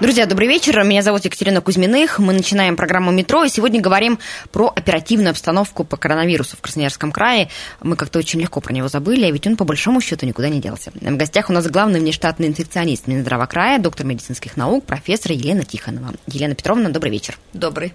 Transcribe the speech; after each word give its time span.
Друзья, 0.00 0.24
добрый 0.24 0.48
вечер. 0.48 0.82
Меня 0.82 1.02
зовут 1.02 1.26
Екатерина 1.26 1.60
Кузьминых. 1.60 2.18
Мы 2.18 2.32
начинаем 2.32 2.74
программу 2.74 3.10
«Метро», 3.10 3.44
и 3.44 3.50
сегодня 3.50 3.82
говорим 3.82 4.18
про 4.50 4.72
оперативную 4.74 5.32
обстановку 5.32 5.84
по 5.84 5.98
коронавирусу 5.98 6.56
в 6.56 6.62
Красноярском 6.62 7.12
крае. 7.12 7.50
Мы 7.82 7.96
как-то 7.96 8.18
очень 8.18 8.40
легко 8.40 8.62
про 8.62 8.72
него 8.72 8.88
забыли, 8.88 9.26
а 9.26 9.30
ведь 9.30 9.46
он 9.46 9.58
по 9.58 9.64
большому 9.66 10.00
счету 10.00 10.24
никуда 10.24 10.48
не 10.48 10.58
делся. 10.58 10.90
В 10.94 11.16
гостях 11.18 11.50
у 11.50 11.52
нас 11.52 11.66
главный 11.66 12.00
внештатный 12.00 12.48
инфекционист 12.48 13.08
Минздрава 13.08 13.44
края, 13.44 13.78
доктор 13.78 14.06
медицинских 14.06 14.56
наук, 14.56 14.86
профессор 14.86 15.32
Елена 15.32 15.64
Тихонова. 15.64 16.14
Елена 16.28 16.54
Петровна, 16.54 16.88
добрый 16.88 17.12
вечер. 17.12 17.38
Добрый. 17.52 17.92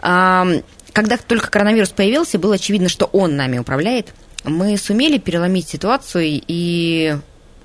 Когда 0.00 1.16
только 1.28 1.48
коронавирус 1.48 1.90
появился, 1.90 2.40
было 2.40 2.56
очевидно, 2.56 2.88
что 2.88 3.04
он 3.04 3.36
нами 3.36 3.58
управляет. 3.58 4.14
Мы 4.42 4.76
сумели 4.76 5.18
переломить 5.18 5.68
ситуацию 5.68 6.24
и 6.26 7.16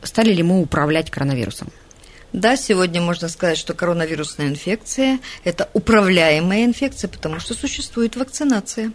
стали 0.03 0.33
ли 0.33 0.43
мы 0.43 0.61
управлять 0.61 1.09
коронавирусом? 1.09 1.69
Да, 2.33 2.55
сегодня 2.55 3.01
можно 3.01 3.27
сказать, 3.27 3.57
что 3.57 3.73
коронавирусная 3.73 4.47
инфекция– 4.47 5.19
это 5.43 5.69
управляемая 5.73 6.63
инфекция, 6.65 7.09
потому 7.09 7.39
что 7.39 7.53
существует 7.53 8.15
вакцинация. 8.15 8.93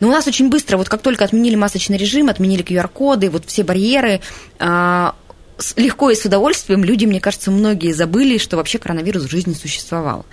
Но 0.00 0.08
у 0.08 0.10
нас 0.10 0.26
очень 0.26 0.48
быстро, 0.48 0.78
вот 0.78 0.88
как 0.88 1.02
только 1.02 1.24
отменили 1.24 1.54
масочный 1.54 1.98
режим, 1.98 2.28
отменили 2.28 2.64
QR-коды, 2.64 3.30
вот 3.30 3.44
все 3.46 3.62
барьеры, 3.62 4.20
а, 4.58 5.14
легко 5.76 6.10
и 6.10 6.14
с 6.14 6.24
удовольствием 6.24 6.82
люди, 6.82 7.04
мне 7.04 7.20
кажется, 7.20 7.50
многие 7.50 7.92
забыли, 7.92 8.38
что 8.38 8.56
вообще 8.56 8.78
коронавирус 8.78 9.24
в 9.24 9.30
жизни 9.30 9.52
существовал. 9.52 10.24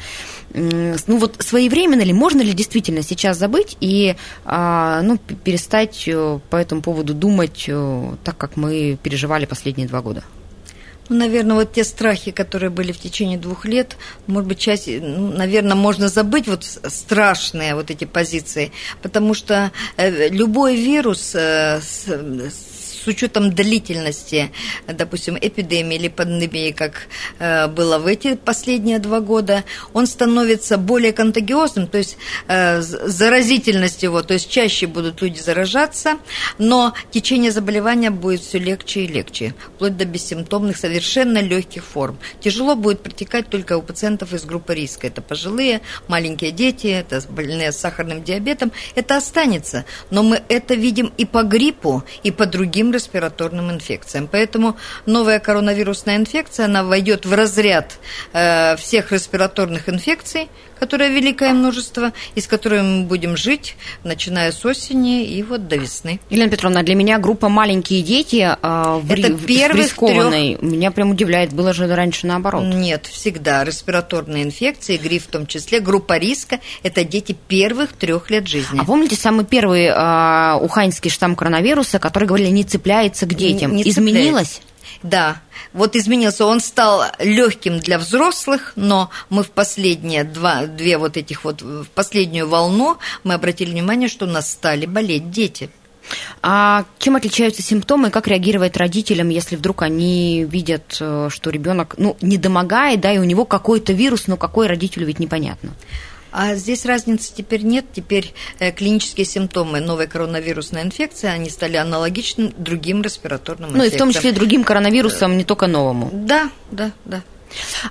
Ну 0.54 1.18
вот 1.18 1.36
своевременно 1.40 2.02
ли, 2.02 2.14
можно 2.14 2.42
ли 2.42 2.54
действительно 2.54 3.04
сейчас 3.04 3.38
забыть 3.38 3.78
и 3.82 4.16
а, 4.46 5.02
ну, 5.04 5.18
перестать 5.18 6.06
э, 6.08 6.40
по 6.50 6.56
этому 6.56 6.82
поводу 6.82 7.14
думать 7.14 7.66
э, 7.68 8.16
так, 8.24 8.38
как 8.38 8.56
мы 8.56 8.98
переживали 9.04 9.46
последние 9.46 9.88
два 9.88 10.02
года? 10.02 10.24
Ну, 11.10 11.16
наверное, 11.16 11.56
вот 11.56 11.74
те 11.74 11.84
страхи, 11.84 12.32
которые 12.32 12.70
были 12.70 12.92
в 12.92 13.00
течение 13.00 13.40
двух 13.40 13.66
лет, 13.66 13.98
может 14.28 14.48
быть, 14.48 14.60
часть, 14.60 14.88
ну, 14.88 15.32
наверное, 15.32 15.76
можно 15.76 16.08
забыть 16.08 16.48
вот 16.48 16.64
страшные 16.64 17.74
вот 17.74 17.90
эти 17.90 18.06
позиции, 18.06 18.72
потому 19.02 19.34
что 19.34 19.72
э, 19.98 20.30
любой 20.30 20.76
вирус 20.76 21.34
э, 21.34 21.82
с, 21.82 22.06
с 23.04 23.08
учетом 23.08 23.54
длительности, 23.54 24.52
допустим, 24.88 25.38
эпидемии 25.40 25.96
или 25.96 26.08
пандемии, 26.08 26.72
как 26.72 27.08
э, 27.40 27.68
было 27.68 27.98
в 27.98 28.08
эти 28.08 28.36
последние 28.36 29.00
два 29.00 29.20
года, 29.20 29.64
он 29.94 30.08
становится 30.08 30.78
более 30.78 31.14
контагиозным, 31.14 31.88
то 31.88 31.98
есть 31.98 32.18
э, 32.48 32.82
заразительность 32.82 34.04
его, 34.04 34.22
то 34.22 34.34
есть 34.34 34.50
чаще 34.50 34.88
будут 34.88 35.22
люди 35.22 35.40
заражаться, 35.40 36.18
но 36.58 36.94
течение 37.12 37.52
заболевания 37.52 38.12
будет 38.12 38.42
все 38.42 38.60
легче 38.60 39.02
и 39.02 39.08
легче, 39.08 39.56
вплоть 39.76 39.98
до 39.98 40.06
бессимптомных, 40.06 40.78
совершенно 40.78 41.40
легких 41.40 41.86
форм. 41.86 42.18
Тяжело 42.42 42.76
будет 42.76 43.02
протекать 43.02 43.50
только 43.50 43.78
у 43.78 43.82
пациентов 43.82 44.34
из 44.34 44.44
группы 44.44 44.76
риска. 44.76 45.08
Это 45.08 45.22
пожилые, 45.22 45.82
маленькие 46.08 46.52
дети, 46.52 46.88
это 46.88 47.22
больные 47.30 47.72
с 47.72 47.78
сахарным 47.78 48.24
диабетом. 48.24 48.72
Это 48.96 49.18
останется, 49.18 49.86
но 50.10 50.24
мы 50.24 50.42
это 50.50 50.76
видим 50.76 51.14
и 51.18 51.26
по 51.26 51.44
гриппу, 51.44 52.04
и 52.24 52.32
по 52.32 52.46
другим 52.46 52.89
респираторным 52.94 53.72
инфекциям. 53.72 54.28
Поэтому 54.28 54.78
новая 55.06 55.40
коронавирусная 55.40 56.18
инфекция, 56.18 56.66
она 56.66 56.84
войдет 56.84 57.26
в 57.26 57.34
разряд 57.34 58.00
э, 58.34 58.76
всех 58.78 59.12
респираторных 59.12 59.90
инфекций, 59.90 60.50
которое 60.80 61.10
великое 61.10 61.54
множество, 61.54 62.14
и 62.36 62.42
с 62.42 62.48
которым 62.48 63.02
мы 63.02 63.06
будем 63.06 63.38
жить, 63.38 63.76
начиная 64.04 64.52
с 64.52 64.66
осени 64.66 65.26
и 65.26 65.44
вот 65.44 65.68
до 65.68 65.76
весны. 65.76 66.20
Елена 66.30 66.50
Петровна, 66.50 66.84
для 66.84 66.96
меня 66.96 67.20
группа 67.20 67.50
«Маленькие 67.50 68.02
дети» 68.02 68.48
э, 68.50 69.00
в, 69.02 69.12
Это 69.12 69.34
первых 69.34 69.94
трех... 69.94 70.62
Меня 70.62 70.92
прям 70.92 71.12
удивляет, 71.12 71.54
было 71.54 71.74
же 71.74 71.94
раньше 71.94 72.28
наоборот. 72.28 72.64
Нет, 72.64 73.08
всегда. 73.08 73.64
Респираторные 73.64 74.44
инфекции, 74.44 74.98
грипп 74.98 75.24
в 75.24 75.28
том 75.28 75.48
числе, 75.48 75.80
группа 75.80 76.18
риска– 76.18 76.60
это 76.84 77.04
дети 77.04 77.36
первых 77.48 77.94
трех 77.94 78.30
лет 78.30 78.48
жизни. 78.48 78.80
А 78.80 78.86
помните 78.86 79.16
самый 79.16 79.46
первый 79.46 79.86
э, 79.86 80.54
уханьский 80.62 81.10
штамм 81.10 81.36
коронавируса, 81.36 82.00
который 82.00 82.28
говорили, 82.28 82.50
не 82.50 82.64
цепляется 82.64 83.26
к 83.26 83.34
детям? 83.34 83.76
Не, 83.76 83.84
не 83.84 83.90
Изменилось? 83.90 84.62
Да, 85.02 85.42
вот 85.72 85.96
изменился. 85.96 86.46
Он 86.46 86.60
стал 86.60 87.04
легким 87.20 87.80
для 87.80 87.98
взрослых, 87.98 88.74
но 88.76 89.10
мы 89.30 89.44
в 89.44 89.52
последние 89.52 90.24
два, 90.24 90.66
две 90.66 90.98
вот 90.98 91.16
этих 91.16 91.44
вот, 91.44 91.62
в 91.62 91.88
последнюю 91.96 92.48
волну 92.48 92.98
мы 93.24 93.34
обратили 93.34 93.72
внимание, 93.72 94.10
что 94.10 94.26
у 94.26 94.30
нас 94.30 94.52
стали 94.52 94.86
болеть 94.86 95.32
дети. 95.32 95.70
А 96.42 96.86
чем 96.98 97.16
отличаются 97.16 97.62
симптомы 97.62 98.10
как 98.10 98.28
реагировать 98.28 98.78
родителям, 98.78 99.30
если 99.30 99.56
вдруг 99.56 99.84
они 99.84 100.44
видят, 100.44 100.98
э, 101.00 101.30
что 101.30 101.50
ребенок 101.50 101.96
ну, 101.98 102.18
не 102.20 102.38
домогает, 102.38 103.00
да, 103.02 103.12
и 103.14 103.20
у 103.20 103.24
него 103.24 103.46
какой-то 103.46 103.94
вирус, 103.94 104.28
но 104.28 104.36
какой 104.36 104.68
родителю 104.68 105.06
ведь 105.06 105.20
непонятно? 105.20 105.76
А 106.32 106.56
здесь 106.56 106.86
разницы 106.86 107.34
теперь 107.34 107.64
нет. 107.64 107.86
Теперь 107.94 108.34
э, 108.60 108.72
клинические 108.72 109.26
симптомы 109.26 109.80
новой 109.80 110.08
коронавирусной 110.08 110.84
инфекции, 110.84 111.28
они 111.28 111.50
стали 111.50 111.78
аналогичны 111.78 112.54
другим 112.58 113.02
респираторным 113.02 113.72
инфекциям. 113.72 113.88
Ну 113.88 113.92
и 113.92 113.96
в 113.96 113.98
том 113.98 114.12
числе 114.12 114.32
другим 114.32 114.64
коронавирусам, 114.64 115.38
не 115.38 115.44
только 115.44 115.68
новому. 115.68 116.10
Да, 116.14 116.50
да, 116.72 116.92
да. 117.06 117.24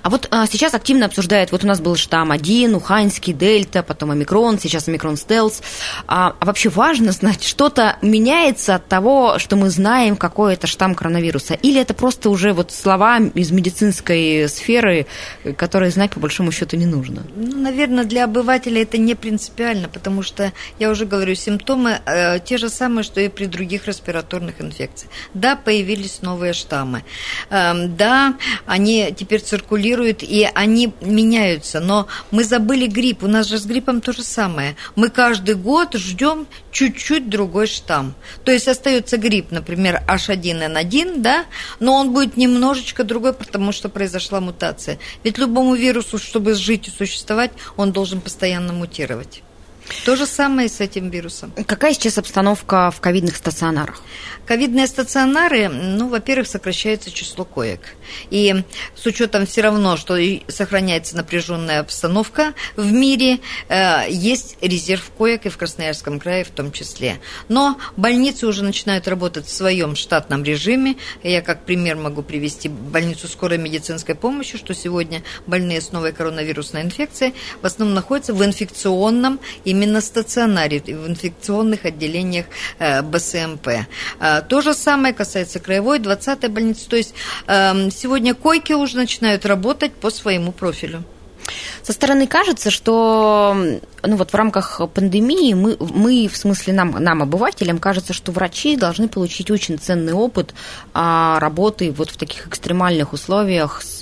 А 0.01 0.09
вот 0.09 0.27
а, 0.31 0.47
сейчас 0.47 0.73
активно 0.73 1.05
обсуждают, 1.05 1.51
вот 1.51 1.63
у 1.63 1.67
нас 1.67 1.79
был 1.79 1.95
штамм 1.95 2.31
1, 2.31 2.75
Уханьский, 2.75 3.33
Дельта, 3.33 3.83
потом 3.83 4.11
Омикрон, 4.11 4.59
сейчас 4.59 4.87
Омикрон 4.87 5.17
Стелс. 5.17 5.61
А, 6.07 6.35
а 6.39 6.45
вообще 6.45 6.69
важно 6.69 7.11
знать, 7.19 7.43
что-то 7.43 7.97
меняется 8.01 8.75
от 8.75 8.87
того, 8.87 9.39
что 9.39 9.55
мы 9.55 9.69
знаем, 9.69 10.15
какой 10.15 10.53
это 10.53 10.67
штамм 10.67 10.95
коронавируса? 10.95 11.53
Или 11.55 11.81
это 11.81 11.93
просто 11.93 12.29
уже 12.29 12.53
вот 12.53 12.71
слова 12.71 13.19
из 13.19 13.51
медицинской 13.51 14.47
сферы, 14.49 15.07
которые 15.57 15.91
знать 15.91 16.11
по 16.11 16.19
большому 16.19 16.51
счету 16.51 16.77
не 16.77 16.85
нужно? 16.85 17.23
Ну, 17.35 17.57
наверное, 17.57 18.03
для 18.03 18.25
обывателя 18.25 18.81
это 18.81 18.97
не 18.97 19.15
принципиально, 19.15 19.89
потому 19.89 20.23
что, 20.23 20.51
я 20.79 20.89
уже 20.89 21.05
говорю, 21.05 21.35
симптомы 21.35 21.99
э, 22.05 22.39
те 22.39 22.57
же 22.57 22.69
самые, 22.69 23.03
что 23.03 23.21
и 23.21 23.29
при 23.29 23.45
других 23.45 23.87
респираторных 23.87 24.61
инфекциях. 24.61 25.11
Да, 25.33 25.55
появились 25.55 26.21
новые 26.21 26.53
штаммы. 26.53 27.03
Э, 27.49 27.87
да, 27.87 28.35
они 28.65 29.13
теперь 29.17 29.41
циркулируют, 29.49 30.21
и 30.21 30.47
они 30.53 30.93
меняются. 31.01 31.79
Но 31.79 32.07
мы 32.31 32.43
забыли 32.43 32.87
грипп. 32.87 33.23
У 33.23 33.27
нас 33.27 33.47
же 33.47 33.57
с 33.57 33.65
гриппом 33.65 34.01
то 34.01 34.13
же 34.13 34.23
самое. 34.23 34.75
Мы 34.95 35.09
каждый 35.09 35.55
год 35.55 35.95
ждем 35.95 36.47
чуть-чуть 36.71 37.29
другой 37.29 37.67
штамм. 37.67 38.13
То 38.43 38.51
есть 38.51 38.67
остается 38.67 39.17
грипп, 39.17 39.51
например, 39.51 40.03
H1N1, 40.07 41.21
да, 41.21 41.45
но 41.79 41.95
он 41.95 42.13
будет 42.13 42.37
немножечко 42.37 43.03
другой, 43.03 43.33
потому 43.33 43.71
что 43.71 43.89
произошла 43.89 44.39
мутация. 44.39 44.99
Ведь 45.23 45.37
любому 45.37 45.75
вирусу, 45.75 46.19
чтобы 46.19 46.53
жить 46.53 46.87
и 46.87 46.91
существовать, 46.91 47.51
он 47.75 47.91
должен 47.91 48.21
постоянно 48.21 48.73
мутировать. 48.73 49.41
То 50.05 50.15
же 50.15 50.25
самое 50.25 50.69
с 50.69 50.79
этим 50.79 51.09
вирусом. 51.09 51.51
Какая 51.65 51.93
сейчас 51.93 52.17
обстановка 52.17 52.91
в 52.91 52.99
ковидных 53.01 53.35
стационарах? 53.35 54.01
Ковидные 54.45 54.87
стационары, 54.87 55.69
ну, 55.69 56.09
во-первых, 56.09 56.47
сокращается 56.47 57.11
число 57.11 57.45
коек. 57.45 57.81
И 58.31 58.63
с 58.95 59.05
учетом 59.05 59.45
все 59.45 59.61
равно, 59.61 59.95
что 59.95 60.17
сохраняется 60.47 61.15
напряженная 61.15 61.81
обстановка 61.81 62.53
в 62.75 62.91
мире, 62.91 63.39
э, 63.67 64.09
есть 64.09 64.57
резерв 64.61 65.11
коек 65.17 65.45
и 65.45 65.49
в 65.49 65.57
Красноярском 65.57 66.19
крае 66.19 66.43
в 66.43 66.49
том 66.49 66.71
числе. 66.71 67.19
Но 67.47 67.77
больницы 67.95 68.47
уже 68.47 68.63
начинают 68.63 69.07
работать 69.07 69.45
в 69.45 69.51
своем 69.51 69.95
штатном 69.95 70.43
режиме. 70.43 70.95
Я 71.21 71.41
как 71.41 71.65
пример 71.65 71.97
могу 71.97 72.23
привести 72.23 72.69
больницу 72.69 73.27
скорой 73.27 73.59
медицинской 73.59 74.15
помощи, 74.15 74.57
что 74.57 74.73
сегодня 74.73 75.21
больные 75.45 75.81
с 75.81 75.91
новой 75.91 76.11
коронавирусной 76.11 76.81
инфекцией 76.81 77.35
в 77.61 77.65
основном 77.65 77.93
находятся 77.93 78.33
в 78.33 78.43
инфекционном 78.43 79.39
именно 79.79 80.01
стационаре, 80.01 80.79
в 80.79 81.07
инфекционных 81.07 81.85
отделениях 81.85 82.45
э, 82.79 83.01
БСМП. 83.01 83.67
Э, 84.19 84.41
то 84.41 84.61
же 84.61 84.73
самое 84.73 85.13
касается 85.13 85.59
краевой, 85.59 85.99
20-й 85.99 86.49
больницы. 86.49 86.89
То 86.89 86.97
есть 86.97 87.13
э, 87.47 87.89
сегодня 87.91 88.33
койки 88.33 88.73
уже 88.73 88.97
начинают 88.97 89.45
работать 89.45 89.93
по 89.93 90.09
своему 90.09 90.51
профилю. 90.51 91.03
Со 91.81 91.93
стороны 91.93 92.27
кажется, 92.27 92.71
что 92.71 93.55
ну 94.03 94.15
вот 94.15 94.31
в 94.31 94.35
рамках 94.35 94.81
пандемии 94.93 95.53
мы, 95.53 95.77
мы 95.79 96.27
в 96.27 96.37
смысле 96.37 96.73
нам, 96.73 96.91
нам, 96.91 97.23
обывателям, 97.23 97.79
кажется, 97.79 98.13
что 98.13 98.31
врачи 98.31 98.75
должны 98.75 99.07
получить 99.07 99.51
очень 99.51 99.77
ценный 99.77 100.13
опыт 100.13 100.53
а, 100.93 101.39
работы 101.39 101.91
вот 101.91 102.11
в 102.11 102.17
таких 102.17 102.47
экстремальных 102.47 103.13
условиях 103.13 103.81
с 103.81 104.01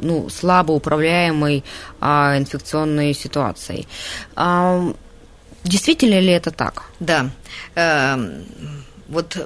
ну, 0.00 0.28
слабо 0.30 0.72
управляемой 0.72 1.64
а, 2.00 2.36
инфекционной 2.38 3.14
ситуацией. 3.14 3.86
А, 4.34 4.92
действительно 5.68 6.18
ли 6.20 6.32
это 6.32 6.50
так? 6.50 6.84
Да. 7.00 7.30
Эм, 7.74 8.44
вот, 9.08 9.38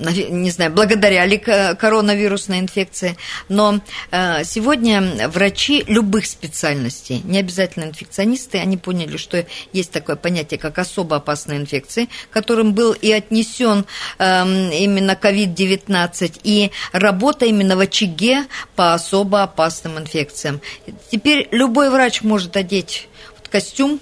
не 0.00 0.50
знаю, 0.50 0.72
благодаря 0.72 1.24
ли 1.24 1.38
коронавирусной 1.38 2.58
инфекции, 2.58 3.16
но 3.48 3.80
э, 4.10 4.42
сегодня 4.44 5.28
врачи 5.28 5.84
любых 5.86 6.26
специальностей, 6.26 7.20
не 7.22 7.38
обязательно 7.38 7.84
инфекционисты, 7.84 8.58
они 8.58 8.76
поняли, 8.76 9.16
что 9.16 9.46
есть 9.72 9.92
такое 9.92 10.16
понятие, 10.16 10.58
как 10.58 10.78
особо 10.80 11.16
опасная 11.16 11.58
инфекция, 11.58 12.08
которым 12.30 12.74
был 12.74 12.92
и 12.92 13.12
отнесен 13.12 13.84
эм, 14.18 14.70
именно 14.72 15.12
COVID-19, 15.12 16.40
и 16.42 16.72
работа 16.90 17.46
именно 17.46 17.76
в 17.76 17.80
очаге 17.80 18.46
по 18.74 18.94
особо 18.94 19.44
опасным 19.44 19.96
инфекциям. 19.96 20.60
Теперь 21.10 21.46
любой 21.52 21.88
врач 21.90 22.22
может 22.22 22.56
одеть 22.56 23.08
костюм, 23.54 24.00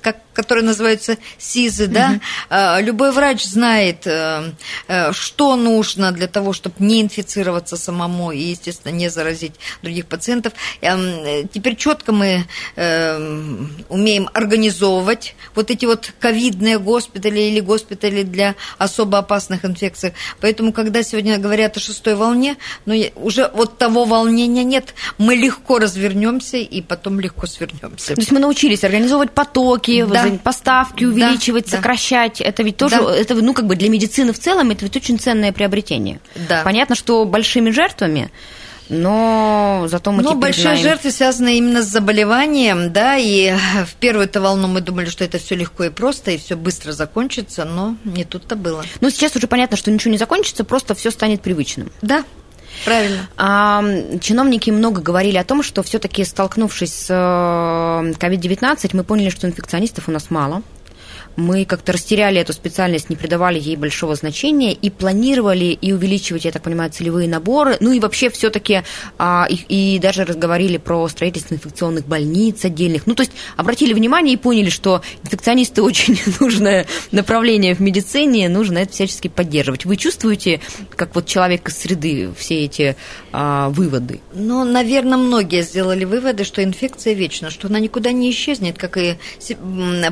как, 0.00 0.18
которые 0.32 0.64
называются 0.64 1.18
СИЗы, 1.38 1.84
угу. 1.84 1.92
да, 1.92 2.20
а, 2.48 2.80
любой 2.80 3.12
врач 3.12 3.44
знает, 3.44 4.06
э, 4.06 4.52
э, 4.88 5.12
что 5.12 5.56
нужно 5.56 6.12
для 6.12 6.26
того, 6.26 6.52
чтобы 6.52 6.76
не 6.78 7.00
инфицироваться 7.02 7.76
самому 7.76 8.32
и, 8.32 8.38
естественно, 8.38 8.92
не 8.92 9.08
заразить 9.08 9.54
других 9.82 10.06
пациентов. 10.06 10.52
Эм, 10.80 11.48
теперь 11.48 11.76
четко 11.76 12.12
мы 12.12 12.46
эм, 12.76 13.79
умеем 14.00 14.28
организовывать 14.32 15.34
вот 15.54 15.70
эти 15.70 15.86
вот 15.86 16.12
ковидные 16.18 16.78
госпитали 16.78 17.40
или 17.40 17.60
госпитали 17.60 18.22
для 18.22 18.54
особо 18.78 19.18
опасных 19.18 19.64
инфекций. 19.64 20.14
Поэтому, 20.40 20.72
когда 20.72 21.02
сегодня 21.02 21.38
говорят 21.38 21.76
о 21.76 21.80
шестой 21.80 22.14
волне, 22.14 22.56
ну, 22.86 22.94
уже 23.16 23.50
вот 23.54 23.78
того 23.78 24.04
волнения 24.04 24.64
нет. 24.64 24.94
Мы 25.18 25.36
легко 25.36 25.78
развернемся 25.78 26.56
и 26.56 26.82
потом 26.82 27.20
легко 27.20 27.46
свернемся. 27.46 28.14
То 28.14 28.20
есть 28.20 28.32
мы 28.32 28.40
научились 28.40 28.84
организовывать 28.84 29.32
потоки, 29.32 30.04
да 30.04 30.26
поставки 30.42 31.04
увеличивать, 31.04 31.66
да, 31.66 31.76
сокращать. 31.76 32.40
Это 32.40 32.62
ведь 32.62 32.76
тоже, 32.76 32.96
да. 32.96 33.14
это, 33.14 33.34
ну, 33.34 33.52
как 33.54 33.66
бы 33.66 33.76
для 33.76 33.88
медицины 33.88 34.32
в 34.32 34.38
целом, 34.38 34.70
это 34.70 34.84
ведь 34.84 34.96
очень 34.96 35.18
ценное 35.18 35.52
приобретение. 35.52 36.20
Да. 36.48 36.62
Понятно, 36.64 36.94
что 36.94 37.24
большими 37.24 37.70
жертвами, 37.70 38.30
но 38.90 39.86
зато 39.88 40.12
мы 40.12 40.22
Но 40.22 40.34
большие 40.34 40.62
знаем... 40.62 40.82
жертвы 40.82 41.10
связаны 41.12 41.56
именно 41.56 41.82
с 41.82 41.86
заболеванием, 41.86 42.92
да, 42.92 43.16
и 43.16 43.52
в 43.86 43.94
первую-то 43.94 44.40
волну 44.40 44.68
мы 44.68 44.80
думали, 44.80 45.06
что 45.06 45.24
это 45.24 45.38
все 45.38 45.54
легко 45.54 45.84
и 45.84 45.90
просто, 45.90 46.32
и 46.32 46.38
все 46.38 46.56
быстро 46.56 46.92
закончится, 46.92 47.64
но 47.64 47.96
не 48.04 48.24
тут-то 48.24 48.56
было. 48.56 48.84
Ну, 49.00 49.10
сейчас 49.10 49.36
уже 49.36 49.46
понятно, 49.46 49.76
что 49.76 49.90
ничего 49.90 50.10
не 50.10 50.18
закончится, 50.18 50.64
просто 50.64 50.94
все 50.94 51.10
станет 51.10 51.40
привычным. 51.40 51.90
Да, 52.02 52.24
Правильно. 52.84 53.28
А, 53.36 53.82
чиновники 54.20 54.70
много 54.70 55.02
говорили 55.02 55.36
о 55.36 55.44
том, 55.44 55.62
что 55.62 55.82
все-таки 55.82 56.24
столкнувшись 56.24 56.94
с 56.94 57.10
COVID-19, 57.10 58.78
э, 58.82 58.88
мы 58.92 59.04
поняли, 59.04 59.28
что 59.28 59.46
инфекционистов 59.46 60.08
у 60.08 60.12
нас 60.12 60.30
мало 60.30 60.62
мы 61.36 61.64
как-то 61.64 61.92
растеряли 61.92 62.40
эту 62.40 62.52
специальность, 62.52 63.10
не 63.10 63.16
придавали 63.16 63.58
ей 63.58 63.76
большого 63.76 64.14
значения 64.14 64.72
и 64.72 64.90
планировали 64.90 65.66
и 65.66 65.92
увеличивать, 65.92 66.44
я 66.44 66.52
так 66.52 66.62
понимаю, 66.62 66.90
целевые 66.90 67.28
наборы, 67.28 67.76
ну 67.80 67.92
и 67.92 68.00
вообще 68.00 68.30
все-таки 68.30 68.82
а, 69.18 69.46
и, 69.48 69.94
и 69.94 69.98
даже 69.98 70.24
разговорили 70.24 70.76
про 70.76 71.08
строительство 71.08 71.54
инфекционных 71.54 72.06
больниц 72.06 72.64
отдельных. 72.64 73.06
Ну, 73.06 73.14
то 73.14 73.22
есть 73.22 73.32
обратили 73.56 73.92
внимание 73.92 74.34
и 74.34 74.36
поняли, 74.36 74.70
что 74.70 75.02
инфекционисты 75.24 75.82
очень 75.90 76.18
нужное 76.40 76.86
направление 77.12 77.74
в 77.74 77.80
медицине, 77.80 78.48
нужно 78.48 78.78
это 78.78 78.92
всячески 78.92 79.28
поддерживать. 79.28 79.84
Вы 79.84 79.96
чувствуете, 79.96 80.60
как 80.96 81.14
вот 81.14 81.26
человек 81.26 81.68
из 81.68 81.78
среды, 81.78 82.30
все 82.36 82.64
эти 82.64 82.96
а, 83.32 83.68
выводы? 83.70 84.20
Ну, 84.34 84.64
наверное, 84.64 85.18
многие 85.18 85.62
сделали 85.62 86.04
выводы, 86.04 86.44
что 86.44 86.62
инфекция 86.62 87.14
вечна, 87.14 87.50
что 87.50 87.68
она 87.68 87.80
никуда 87.80 88.12
не 88.12 88.30
исчезнет, 88.30 88.78
как 88.78 88.96
и 88.96 89.16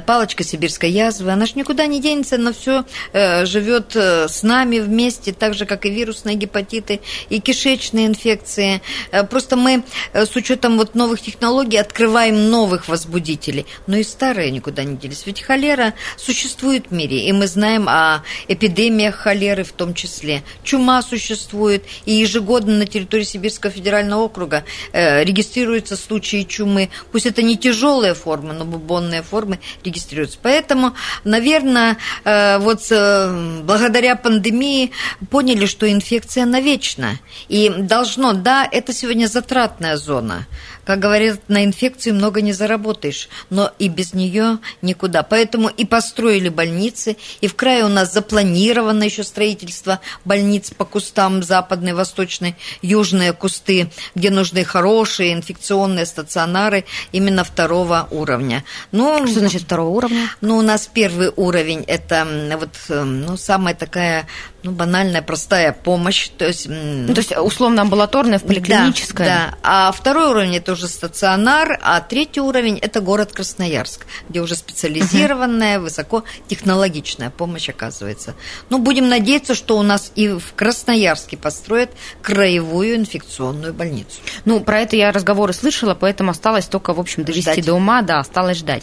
палочка 0.07 0.45
сибирская 0.45 0.91
язвы. 1.19 1.33
Она 1.33 1.47
же 1.47 1.53
никуда 1.57 1.87
не 1.87 2.01
денется, 2.01 2.37
она 2.37 2.53
все 2.53 2.85
э, 3.13 3.45
живет 3.47 3.93
э, 3.95 4.29
с 4.29 4.43
нами 4.43 4.79
вместе, 4.79 5.33
так 5.33 5.55
же, 5.55 5.67
как 5.67 5.87
и 5.87 5.91
вирусные 5.91 6.37
гепатиты, 6.37 7.01
и 7.29 7.41
кишечные 7.41 8.07
инфекции. 8.07 8.81
Э, 9.11 9.25
просто 9.25 9.57
мы 9.57 9.83
э, 10.13 10.27
с 10.27 10.35
учетом 10.37 10.77
вот 10.79 10.95
новых 10.95 11.21
технологий 11.21 11.77
открываем 11.79 12.51
новых 12.51 12.89
возбудителей, 12.89 13.67
но 13.87 13.97
и 13.97 14.03
старые 14.03 14.51
никуда 14.51 14.85
не 14.85 14.97
делись. 14.97 15.25
Ведь 15.27 15.43
холера 15.43 15.95
существует 16.17 16.87
в 16.91 16.95
мире, 16.95 17.29
и 17.29 17.33
мы 17.33 17.47
знаем 17.47 17.89
о 17.89 18.23
эпидемиях 18.49 19.17
холеры 19.17 19.65
в 19.65 19.73
том 19.73 19.95
числе. 19.95 20.43
Чума 20.63 21.03
существует, 21.03 21.85
и 22.05 22.13
ежегодно 22.13 22.79
на 22.79 22.87
территории 22.87 23.25
Сибирского 23.25 23.73
федерального 23.73 24.23
округа 24.23 24.65
э, 24.93 25.25
регистрируются 25.25 25.97
случаи 25.97 26.43
чумы. 26.43 26.91
Пусть 27.13 27.27
это 27.27 27.43
не 27.43 27.57
тяжелые 27.57 28.15
формы, 28.15 28.53
но 28.53 28.65
бубонные 28.65 29.23
формы 29.23 29.59
регистрируются. 29.85 30.39
Поэтому 30.43 30.93
наверное, 31.25 31.97
э, 32.25 32.59
вот 32.59 32.81
э, 32.91 33.61
благодаря 33.63 34.17
пандемии 34.17 34.93
поняли, 35.31 35.67
что 35.67 35.91
инфекция 35.91 36.47
навечно. 36.47 37.19
И 37.49 37.69
должно, 37.69 38.33
да, 38.33 38.69
это 38.71 38.93
сегодня 38.93 39.27
затратная 39.27 39.97
зона. 39.97 40.47
Как 40.89 41.01
говорят, 41.01 41.41
на 41.49 41.67
инфекции 41.67 42.13
много 42.13 42.41
не 42.41 42.55
заработаешь, 42.55 43.29
но 43.51 43.71
и 43.79 43.89
без 43.89 44.15
нее 44.15 44.57
никуда. 44.81 45.23
Поэтому 45.23 45.69
и 45.69 45.85
построили 45.85 46.49
больницы, 46.49 47.19
и 47.43 47.47
в 47.47 47.55
крае 47.57 47.85
у 47.85 47.89
нас 47.89 48.15
запланировано 48.15 49.03
еще 49.03 49.23
строительство 49.23 50.01
больниц 50.25 50.71
по 50.71 50.87
кустам 50.87 51.43
западной, 51.43 51.93
восточной, 51.93 52.57
южные 52.81 53.35
кусты, 53.35 53.91
где 54.15 54.31
нужны 54.31 54.65
хорошие 54.65 55.35
инфекционные 55.35 56.07
стационары 56.07 56.87
именно 57.13 57.45
второго 57.45 58.09
уровня. 58.11 58.65
Ну, 58.91 59.27
Что 59.27 59.41
значит 59.41 59.65
второго 59.65 59.91
уровня? 59.91 60.31
Ну, 60.41 60.57
у 60.57 60.63
нас 60.63 60.88
первый 60.93 61.33
уровень– 61.37 61.85
это 61.87 62.27
вот, 62.59 62.71
ну, 62.89 63.37
самая 63.37 63.75
такая 63.75 64.27
ну, 64.65 64.73
банальная, 64.73 65.23
простая 65.23 65.73
помощь. 65.73 66.31
То 66.37 66.47
есть, 66.47 66.69
ну, 66.69 67.13
то 67.15 67.21
есть 67.21 67.37
условно 67.37 67.83
амбулаторная, 67.83 68.39
в 68.39 68.43
поликлиническая. 68.43 69.29
Да, 69.29 69.51
да. 69.51 69.59
А 69.63 69.93
второй 69.93 70.31
уровень 70.31 70.57
это 70.57 70.73
уже 70.73 70.89
стационар, 70.89 71.79
а 71.81 72.01
третий 72.01 72.41
уровень 72.41 72.79
это 72.79 73.01
город 73.01 73.33
Красноярск, 73.33 74.07
где 74.29 74.41
уже 74.41 74.57
специализированная, 74.57 75.79
uh-huh. 75.79 75.83
высокотехнологичная 75.83 77.31
помощь 77.31 77.69
оказывается. 77.69 78.35
Ну, 78.69 78.79
будем 78.79 79.09
надеяться, 79.09 79.55
что 79.55 79.79
у 79.79 79.83
нас 79.83 80.13
и 80.17 80.29
в 80.29 80.55
Красноярске 80.57 81.37
построят 81.37 81.91
краевую 82.21 82.97
инфекционную 82.97 83.73
больницу. 83.73 84.21
Ну, 84.45 84.61
про 84.61 84.81
это 84.81 84.97
я 84.97 85.13
разговоры 85.13 85.53
слышала, 85.53 85.95
поэтому 85.95 86.33
осталось 86.33 86.67
только, 86.67 86.93
в 86.95 87.01
общем, 87.01 87.23
довести 87.23 87.53
ждать. 87.53 87.65
до 87.65 87.75
ума, 87.75 88.03
да, 88.03 88.19
осталось 88.19 88.59
ждать. 88.59 88.83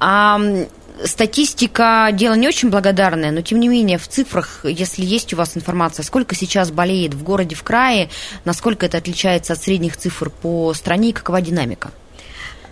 А, 0.00 0.38
статистика 1.04 2.08
дело 2.12 2.34
не 2.34 2.48
очень 2.48 2.70
благодарное, 2.70 3.30
но 3.30 3.42
тем 3.42 3.60
не 3.60 3.68
менее 3.68 3.98
в 3.98 4.08
цифрах, 4.08 4.60
если 4.64 5.04
есть 5.04 5.32
у 5.32 5.36
вас 5.36 5.56
информация, 5.56 6.02
сколько 6.02 6.34
сейчас 6.34 6.70
болеет 6.70 7.14
в 7.14 7.22
городе, 7.22 7.54
в 7.54 7.62
крае, 7.62 8.10
насколько 8.44 8.86
это 8.86 8.98
отличается 8.98 9.52
от 9.52 9.62
средних 9.62 9.96
цифр 9.96 10.30
по 10.30 10.72
стране 10.74 11.10
и 11.10 11.12
какова 11.12 11.40
динамика? 11.40 11.90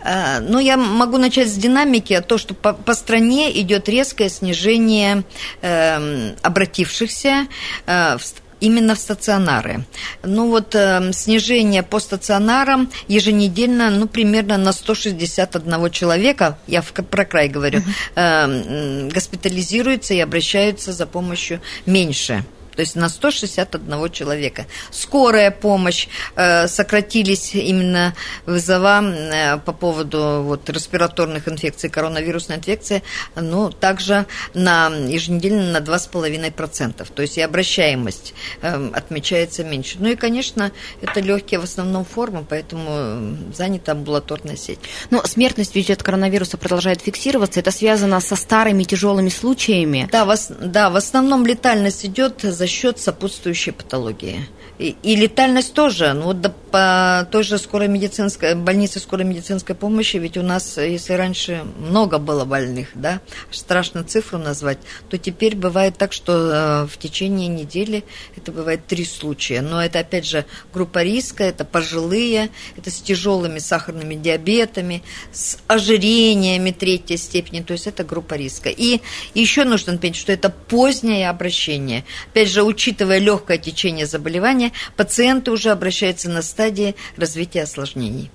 Э, 0.05 0.41
ну, 0.41 0.59
я 0.59 0.77
могу 0.77 1.19
начать 1.19 1.49
с 1.49 1.55
динамики. 1.55 2.21
То, 2.21 2.39
что 2.39 2.55
по, 2.55 2.73
по 2.73 2.95
стране 2.95 3.59
идет 3.61 3.89
резкое 3.89 4.29
снижение 4.29 5.23
э, 5.61 6.35
обратившихся 6.43 7.47
э, 7.87 8.17
именно 8.63 8.95
в 8.95 8.99
стационары. 8.99 9.85
Ну 10.23 10.49
вот 10.49 10.75
э, 10.75 11.13
снижение 11.13 11.83
по 11.83 11.99
стационарам 11.99 12.91
еженедельно, 13.09 13.91
ну 13.91 14.07
примерно 14.07 14.57
на 14.57 14.73
161 14.73 15.91
человека, 15.91 16.59
я 16.67 16.81
в, 16.81 16.93
про 16.93 17.25
край 17.25 17.49
говорю, 17.49 17.83
э, 18.15 19.09
госпитализируются 19.13 20.15
и 20.15 20.21
обращаются 20.21 20.93
за 20.93 21.07
помощью 21.07 21.61
меньше 21.87 22.45
то 22.75 22.81
есть 22.81 22.97
на 22.97 23.09
161 23.09 24.11
человека. 24.11 24.67
Скорая 24.91 25.51
помощь, 25.51 26.09
э, 26.37 26.69
сократились 26.69 27.55
именно 27.55 28.15
вызова 28.47 29.03
э, 29.03 29.59
по 29.59 29.73
поводу 29.73 30.43
вот, 30.43 30.69
респираторных 30.71 31.49
инфекций, 31.49 31.91
коронавирусной 31.91 32.59
инфекции, 32.59 33.03
ну, 33.37 33.71
также 33.71 34.27
на 34.55 34.89
еженедельно 34.89 35.73
на 35.73 35.85
2,5%. 35.85 37.07
То 37.13 37.23
есть 37.23 37.39
и 37.39 37.41
обращаемость 37.41 38.35
э, 38.63 38.91
отмечается 38.95 39.65
меньше. 39.65 39.97
Ну 40.01 40.09
и, 40.09 40.17
конечно, 40.17 40.73
это 41.01 41.21
легкие 41.21 41.61
в 41.61 41.65
основном 41.65 42.05
формы, 42.05 42.45
поэтому 42.49 43.37
занята 43.55 43.93
амбулаторная 43.93 44.57
сеть. 44.57 44.79
Но 45.11 45.23
смертность 45.25 45.75
ведь 45.75 45.91
от 45.91 46.03
коронавируса 46.03 46.57
продолжает 46.57 47.03
фиксироваться. 47.03 47.61
Это 47.61 47.71
связано 47.71 48.21
со 48.21 48.37
старыми 48.37 48.85
тяжелыми 48.85 49.29
случаями? 49.29 50.09
Да, 50.11 50.25
в, 50.25 50.35
да, 50.61 50.91
в 50.91 50.97
основном 50.97 51.47
летальность 51.47 52.05
идет 52.05 52.41
за 52.43 52.67
счет 52.73 52.99
сопутствующей 52.99 53.73
патологии. 53.73 54.49
И, 54.79 54.97
и 55.03 55.15
летальность 55.15 55.75
тоже. 55.75 56.13
Ну, 56.13 56.25
вот 56.25 56.39
по 56.73 57.29
той 57.31 57.45
же 57.45 57.59
скорой 57.59 57.89
медицинской, 57.89 58.55
больнице 58.55 58.99
скорой 58.99 59.25
медицинской 59.25 59.77
помощи, 59.77 60.17
ведь 60.17 60.37
у 60.37 60.43
нас, 60.43 60.79
если 60.79 61.13
раньше 61.13 61.65
много 61.79 62.19
было 62.19 62.45
больных, 62.45 62.89
да, 62.95 63.21
страшно 63.51 64.03
цифру 64.03 64.39
назвать, 64.39 64.79
то 65.09 65.19
теперь 65.19 65.55
бывает 65.55 65.99
так, 65.99 66.13
что 66.13 66.33
э, 66.33 66.87
в 66.87 66.97
течение 66.97 67.49
недели 67.49 68.05
это 68.37 68.51
бывает 68.51 68.87
три 68.87 69.05
случая. 69.05 69.61
Но 69.61 69.85
это, 69.85 70.01
опять 70.01 70.27
же, 70.27 70.47
группа 70.73 71.03
риска, 71.03 71.45
это 71.45 71.65
пожилые, 71.65 72.51
это 72.77 72.91
с 72.91 73.01
тяжелыми 73.01 73.59
сахарными 73.59 74.15
диабетами, 74.15 75.03
с 75.33 75.59
ожирениями 75.67 76.71
третьей 76.71 77.19
степени, 77.19 77.61
то 77.61 77.73
есть 77.73 77.87
это 77.87 78.05
группа 78.05 78.35
риска. 78.35 78.69
И 78.69 79.01
еще 79.35 79.65
нужно 79.65 79.93
отметить, 79.93 80.17
что 80.17 80.33
это 80.33 80.51
позднее 80.51 81.29
обращение. 81.29 82.05
Опять 82.31 82.49
же, 82.49 82.52
учитывая 82.61 83.19
легкое 83.19 83.59
течение 83.59 84.07
заболевания, 84.07 84.73
пациенты 84.97 85.51
уже 85.51 85.71
обращаются 85.71 86.29
на 86.29 86.43
стадии 86.43 86.95
развития 87.17 87.63
осложнений. 87.63 88.31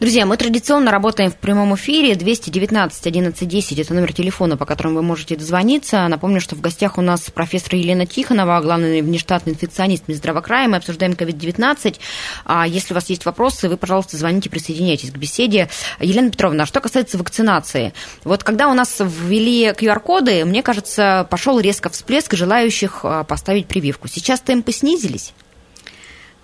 Друзья, 0.00 0.26
мы 0.26 0.36
традиционно 0.36 0.90
работаем 0.90 1.30
в 1.30 1.36
прямом 1.36 1.74
эфире. 1.76 2.14
219 2.14 3.06
11 3.06 3.48
10– 3.48 3.78
это 3.80 3.94
номер 3.94 4.12
телефона, 4.12 4.56
по 4.56 4.66
которому 4.66 4.96
вы 4.96 5.02
можете 5.02 5.36
дозвониться. 5.36 6.06
Напомню, 6.08 6.40
что 6.40 6.56
в 6.56 6.60
гостях 6.60 6.98
у 6.98 7.00
нас 7.00 7.30
профессор 7.30 7.76
Елена 7.76 8.06
Тихонова, 8.06 8.60
главный 8.60 9.02
внештатный 9.02 9.52
инфекционист 9.52 10.08
Минздравокрая. 10.08 10.68
Мы 10.68 10.76
обсуждаем 10.76 11.12
COVID-19. 11.12 11.96
А 12.44 12.66
если 12.66 12.92
у 12.92 12.96
вас 12.96 13.08
есть 13.08 13.24
вопросы, 13.24 13.68
вы, 13.68 13.76
пожалуйста, 13.76 14.16
звоните, 14.16 14.50
присоединяйтесь 14.50 15.10
к 15.10 15.16
беседе. 15.16 15.68
Елена 16.00 16.30
Петровна, 16.30 16.64
а 16.64 16.66
что 16.66 16.80
касается 16.80 17.18
вакцинации. 17.18 17.92
Вот 18.24 18.44
когда 18.44 18.68
у 18.68 18.74
нас 18.74 19.00
ввели 19.00 19.68
QR-коды, 19.68 20.44
мне 20.44 20.62
кажется, 20.62 21.26
пошел 21.30 21.60
резко 21.60 21.88
всплеск 21.88 22.34
желающих 22.34 23.00
а, 23.04 23.24
поставить 23.24 23.66
прививку. 23.66 24.08
Сейчас 24.08 24.40
темпы 24.40 24.72
снизились? 24.72 25.32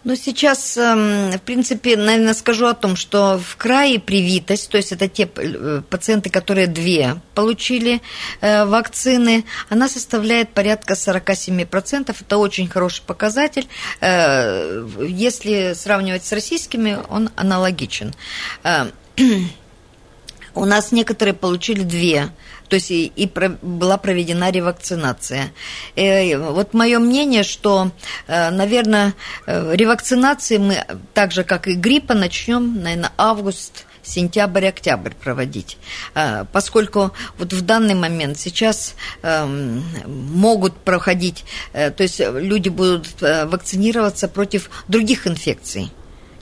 Ну, 0.03 0.17
сейчас, 0.17 0.79
эм, 0.79 1.31
в 1.31 1.43
принципе, 1.43 1.95
наверное, 1.95 2.33
скажу 2.33 2.67
о 2.67 2.75
том, 2.75 2.97
что 2.97 3.39
в 3.39 3.57
крае 3.57 4.01
привитость, 4.01 4.71
то 4.71 4.79
есть 4.79 4.93
это 4.93 5.09
те 5.09 5.29
э, 5.37 5.83
пациенты, 5.91 6.31
которые 6.31 6.69
две 6.69 7.21
получили 7.35 8.01
э, 8.41 8.65
вакцины, 8.65 9.45
она 9.69 9.89
составляет 9.91 10.55
порядка 10.55 10.95
47%. 10.95 12.17
Это 12.19 12.39
очень 12.39 12.67
хороший 12.67 13.03
показатель. 13.03 13.69
Э, 14.01 14.87
если 15.07 15.75
сравнивать 15.75 16.25
с 16.25 16.33
российскими, 16.33 16.99
он 17.11 17.29
аналогичен. 17.37 18.15
У 20.55 20.65
нас 20.65 20.93
некоторые 20.93 21.35
получили 21.35 21.83
две 21.83 22.31
то 22.71 22.77
есть 22.77 22.91
и, 22.91 23.07
и 23.07 23.27
про, 23.27 23.51
была 23.51 23.99
проведена 23.99 24.51
ревакцинация. 24.51 25.53
И 25.97 26.39
вот 26.41 26.73
мое 26.73 27.01
мнение, 27.01 27.43
что, 27.43 27.91
э, 28.29 28.51
наверное, 28.51 29.15
э, 29.47 29.75
ревакцинации 29.75 30.59
мы, 30.59 30.85
так 31.13 31.33
же 31.33 31.43
как 31.43 31.67
и 31.67 31.75
гриппа, 31.75 32.15
начнем, 32.15 32.81
наверное, 32.81 33.13
август 33.19 33.87
сентябрь, 34.03 34.69
октябрь 34.69 35.13
проводить, 35.13 35.79
э, 36.15 36.45
поскольку 36.53 37.11
вот 37.39 37.53
в 37.53 37.61
данный 37.63 37.95
момент 37.95 38.39
сейчас 38.39 38.95
эм, 39.23 39.85
могут 40.07 40.77
проходить, 40.79 41.45
то 41.73 41.95
есть 41.99 42.21
люди 42.21 42.69
будут 42.69 43.21
вакцинироваться 43.21 44.29
против 44.29 44.71
других 44.89 45.27
инфекций 45.27 45.93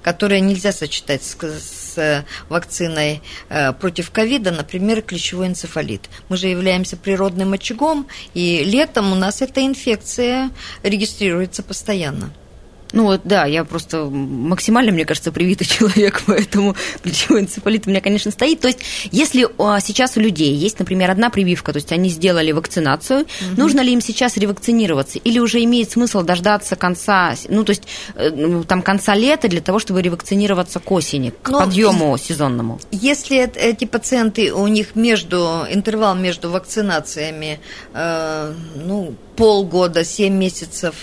которые 0.08 0.40
нельзя 0.40 0.72
сочетать 0.72 1.22
с, 1.22 1.36
с 1.38 2.24
вакциной 2.48 3.20
э, 3.50 3.74
против 3.74 4.10
ковида, 4.10 4.52
например, 4.52 5.02
клещевой 5.02 5.48
энцефалит. 5.48 6.08
Мы 6.30 6.38
же 6.38 6.46
являемся 6.46 6.96
природным 6.96 7.52
очагом, 7.52 8.06
и 8.32 8.64
летом 8.64 9.12
у 9.12 9.14
нас 9.14 9.42
эта 9.42 9.60
инфекция 9.66 10.50
регистрируется 10.82 11.62
постоянно. 11.62 12.32
Ну 12.92 13.04
вот, 13.04 13.20
да, 13.24 13.44
я 13.44 13.64
просто 13.64 14.04
максимально, 14.04 14.92
мне 14.92 15.04
кажется, 15.04 15.32
привитый 15.32 15.66
человек, 15.68 16.22
поэтому 16.26 16.74
ключевой 17.02 17.42
энцефалит 17.42 17.86
у 17.86 17.90
меня, 17.90 18.00
конечно, 18.00 18.30
стоит. 18.30 18.60
То 18.60 18.68
есть, 18.68 18.80
если 19.10 19.48
а, 19.58 19.80
сейчас 19.80 20.16
у 20.16 20.20
людей 20.20 20.54
есть, 20.54 20.78
например, 20.78 21.10
одна 21.10 21.30
прививка, 21.30 21.72
то 21.72 21.78
есть 21.78 21.92
они 21.92 22.08
сделали 22.08 22.52
вакцинацию, 22.52 23.20
угу. 23.20 23.28
нужно 23.56 23.80
ли 23.80 23.92
им 23.92 24.00
сейчас 24.00 24.36
ревакцинироваться? 24.36 25.18
Или 25.18 25.38
уже 25.38 25.62
имеет 25.64 25.90
смысл 25.90 26.22
дождаться 26.22 26.76
конца, 26.76 27.34
ну, 27.48 27.64
то 27.64 27.70
есть, 27.70 27.82
э, 28.14 28.30
ну, 28.30 28.64
там, 28.64 28.82
конца 28.82 29.14
лета 29.14 29.48
для 29.48 29.60
того, 29.60 29.78
чтобы 29.78 30.02
ревакцинироваться 30.02 30.80
к 30.80 30.90
осени, 30.90 31.32
к 31.42 31.48
Но 31.48 31.60
подъему 31.60 32.16
сезонному? 32.16 32.80
Если 32.90 33.38
эти 33.38 33.84
пациенты, 33.84 34.52
у 34.52 34.66
них 34.66 34.94
между, 34.94 35.66
интервал 35.70 36.14
между 36.14 36.50
вакцинациями, 36.50 37.60
э, 37.92 38.54
ну, 38.76 39.14
полгода, 39.38 40.04
7 40.04 40.34
месяцев, 40.34 40.94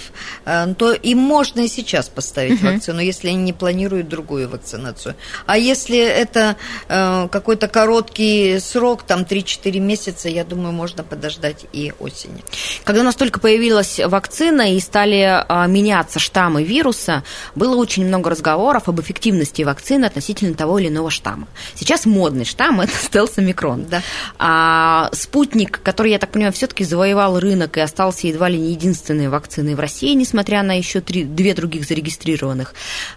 э, 0.46 0.68
то 0.78 0.92
им 0.92 1.20
можно 1.20 1.62
и 1.62 1.68
сейчас 1.70 2.10
поставить 2.10 2.62
угу. 2.62 2.74
вакцину, 2.74 3.00
если 3.00 3.30
они 3.30 3.38
не 3.38 3.54
планируют 3.54 4.10
другую 4.10 4.50
вакцинацию. 4.50 5.16
А 5.46 5.58
если 5.58 5.98
это 5.98 6.58
э, 6.90 7.30
какой-то 7.32 7.70
короткий 7.70 8.60
срок, 8.60 9.04
там 9.04 9.22
3-4 9.22 9.80
месяца, 9.80 10.28
я 10.28 10.44
думаю, 10.44 10.74
можно 10.74 11.04
подождать 11.04 11.66
и 11.72 11.94
осени. 12.00 12.44
Когда 12.84 13.02
у 13.02 13.06
нас 13.06 13.16
только 13.16 13.40
появилась 13.40 14.02
вакцина 14.06 14.76
и 14.76 14.80
стали 14.82 15.44
а, 15.48 15.68
меняться 15.68 16.20
штаммы 16.20 16.64
вируса, 16.64 17.24
было 17.56 17.78
очень 17.78 18.06
много 18.06 18.30
разговоров 18.30 18.90
об 18.90 19.00
эффективности 19.00 19.62
вакцины 19.62 20.06
относительно 20.06 20.56
того 20.56 20.80
или 20.80 20.90
иного 20.90 21.10
штамма. 21.10 21.48
Сейчас 21.76 22.06
модный 22.06 22.46
штамм– 22.46 22.82
это 22.82 22.92
стелс-омикрон. 22.92 23.86
Да. 23.86 24.02
А 24.38 25.10
спутник, 25.14 25.82
который, 25.82 26.12
я 26.12 26.20
так 26.20 26.32
понимаю, 26.32 26.52
все-таки 26.52 26.84
завоевал 26.84 27.40
рынок 27.40 27.78
и 27.78 27.80
остался 27.80 28.25
едва 28.30 28.50
ли 28.50 28.58
не 28.58 28.72
единственной 28.72 29.30
вакциной 29.30 29.76
в 29.76 29.80
России, 29.80 30.14
несмотря 30.14 30.64
на 30.64 30.78
еще 30.78 31.02
три, 31.02 31.24
две 31.24 31.54
других 31.54 31.86
зарегистрированных, 31.86 32.74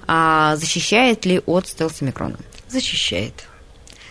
а 0.06 0.56
защищает 0.56 1.24
ли 1.24 1.40
от 1.46 1.66
стелс-омикрона? 1.66 2.38
Защищает. 2.68 3.47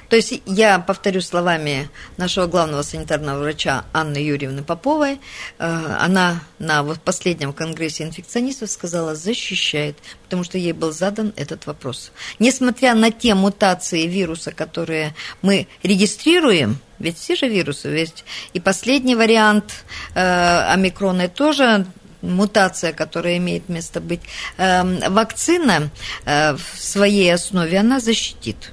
То 0.10 0.16
есть 0.16 0.42
я 0.46 0.80
повторю 0.80 1.22
словами 1.22 1.90
нашего 2.18 2.48
главного 2.48 2.82
санитарного 2.82 3.40
врача 3.40 3.86
Анны 3.94 4.18
Юрьевны 4.18 4.64
Поповой. 4.64 5.20
Э, 5.60 5.98
она 6.00 6.42
на 6.60 6.84
вот 6.84 7.02
последнем 7.02 7.54
конгрессе 7.54 8.04
инфекционистов 8.04 8.72
сказала 8.72 9.16
«защищает», 9.16 9.98
потому 10.24 10.44
что 10.44 10.58
ей 10.58 10.72
был 10.72 10.92
задан 10.92 11.34
этот 11.36 11.66
вопрос. 11.66 12.12
Несмотря 12.40 12.96
на 12.96 13.12
те 13.12 13.36
мутации 13.36 14.08
вируса, 14.08 14.52
которые 14.52 15.14
мы 15.42 15.68
регистрируем, 15.84 16.80
ведь 17.00 17.18
все 17.18 17.36
же 17.36 17.48
вирусы, 17.48 17.90
ведь 17.90 18.24
и 18.54 18.60
последний 18.60 19.16
вариант 19.16 19.86
э, 20.16 20.74
омикрона 20.74 21.28
тоже 21.28 21.86
мутация, 22.22 22.94
которая 22.94 23.38
имеет 23.38 23.70
место 23.70 24.00
быть, 24.00 24.22
э, 24.58 25.10
вакцина 25.10 25.90
э, 26.26 26.54
в 26.54 26.82
своей 26.82 27.34
основе, 27.34 27.78
она 27.78 28.00
защитит. 28.00 28.72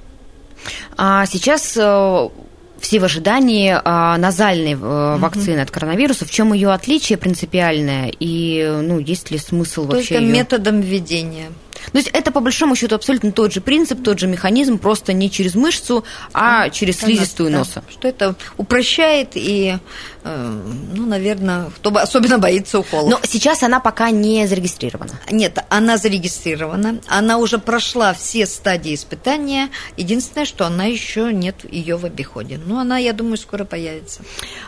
А 0.97 1.25
сейчас 1.25 1.75
э, 1.77 2.29
все 2.79 2.99
в 2.99 3.03
ожидании 3.03 3.75
а, 3.83 4.17
назальной 4.17 4.73
э, 4.73 5.17
вакцины 5.17 5.59
mm 5.59 5.61
от 5.61 5.71
коронавируса. 5.71 6.25
В 6.25 6.31
чем 6.31 6.53
ее 6.53 6.71
отличие 6.71 7.17
принципиальное 7.17 8.11
и 8.19 8.79
ну, 8.81 8.99
есть 8.99 9.31
ли 9.31 9.37
смысл 9.37 9.81
Только 9.81 9.97
вообще? 9.97 10.15
Только 10.15 10.31
методом 10.31 10.81
введения. 10.81 11.49
То 11.91 11.97
есть 11.97 12.09
это 12.13 12.31
по 12.31 12.39
большому 12.39 12.75
счету 12.75 12.95
абсолютно 12.95 13.31
тот 13.31 13.53
же 13.53 13.61
принцип, 13.61 14.03
тот 14.03 14.19
же 14.19 14.27
механизм, 14.27 14.77
просто 14.77 15.13
не 15.13 15.29
через 15.29 15.55
мышцу, 15.55 16.03
а 16.33 16.69
через 16.69 16.99
слизистую 16.99 17.51
да, 17.51 17.59
носа. 17.59 17.83
Что 17.89 18.07
это 18.07 18.35
упрощает 18.57 19.31
и, 19.35 19.77
э, 20.23 20.61
ну, 20.93 21.05
наверное, 21.05 21.69
кто 21.75 21.95
особенно 21.95 22.37
боится 22.37 22.79
укола. 22.79 23.09
Но 23.09 23.19
сейчас 23.23 23.63
она 23.63 23.79
пока 23.79 24.09
не 24.11 24.47
зарегистрирована. 24.47 25.19
Нет, 25.29 25.59
она 25.69 25.97
зарегистрирована, 25.97 26.99
она 27.07 27.37
уже 27.37 27.57
прошла 27.57 28.13
все 28.13 28.45
стадии 28.45 28.95
испытания. 28.95 29.69
Единственное, 29.97 30.45
что 30.45 30.65
она 30.65 30.85
еще 30.85 31.33
нет 31.33 31.71
ее 31.71 31.97
в 31.97 32.05
обиходе. 32.05 32.59
Но 32.63 32.79
она, 32.79 32.97
я 32.97 33.13
думаю, 33.13 33.37
скоро 33.37 33.65
появится. 33.65 34.21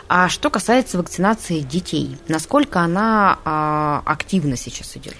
А 0.08 0.28
что 0.28 0.50
касается 0.50 0.98
вакцинации 0.98 1.60
детей, 1.60 2.16
насколько 2.28 2.80
она 2.80 3.38
а, 3.44 4.02
активно 4.04 4.56
сейчас 4.56 4.96
идет? 4.96 5.16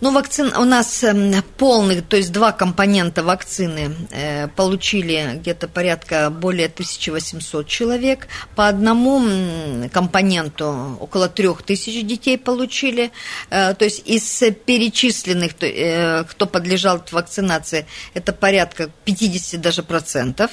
Ну, 0.00 0.12
вакцин 0.12 0.56
у 0.56 0.64
нас 0.64 1.02
эм, 1.02 1.42
полных, 1.56 2.06
то 2.06 2.16
есть 2.16 2.30
два 2.30 2.52
компонента 2.52 3.24
вакцины 3.24 3.96
э, 4.12 4.46
получили 4.46 5.32
где-то 5.40 5.66
порядка 5.66 6.30
более 6.30 6.66
1800 6.66 7.66
человек. 7.66 8.28
По 8.54 8.68
одному 8.68 9.88
компоненту 9.92 10.96
около 11.00 11.28
3000 11.28 12.02
детей 12.02 12.38
получили. 12.38 13.10
Э, 13.50 13.74
то 13.74 13.84
есть 13.84 14.02
из 14.06 14.24
перечисленных, 14.66 15.52
э, 15.62 16.22
кто 16.24 16.46
подлежал 16.46 17.02
вакцинации, 17.10 17.84
это 18.14 18.32
порядка 18.32 18.90
50 19.04 19.60
даже 19.60 19.82
процентов. 19.82 20.50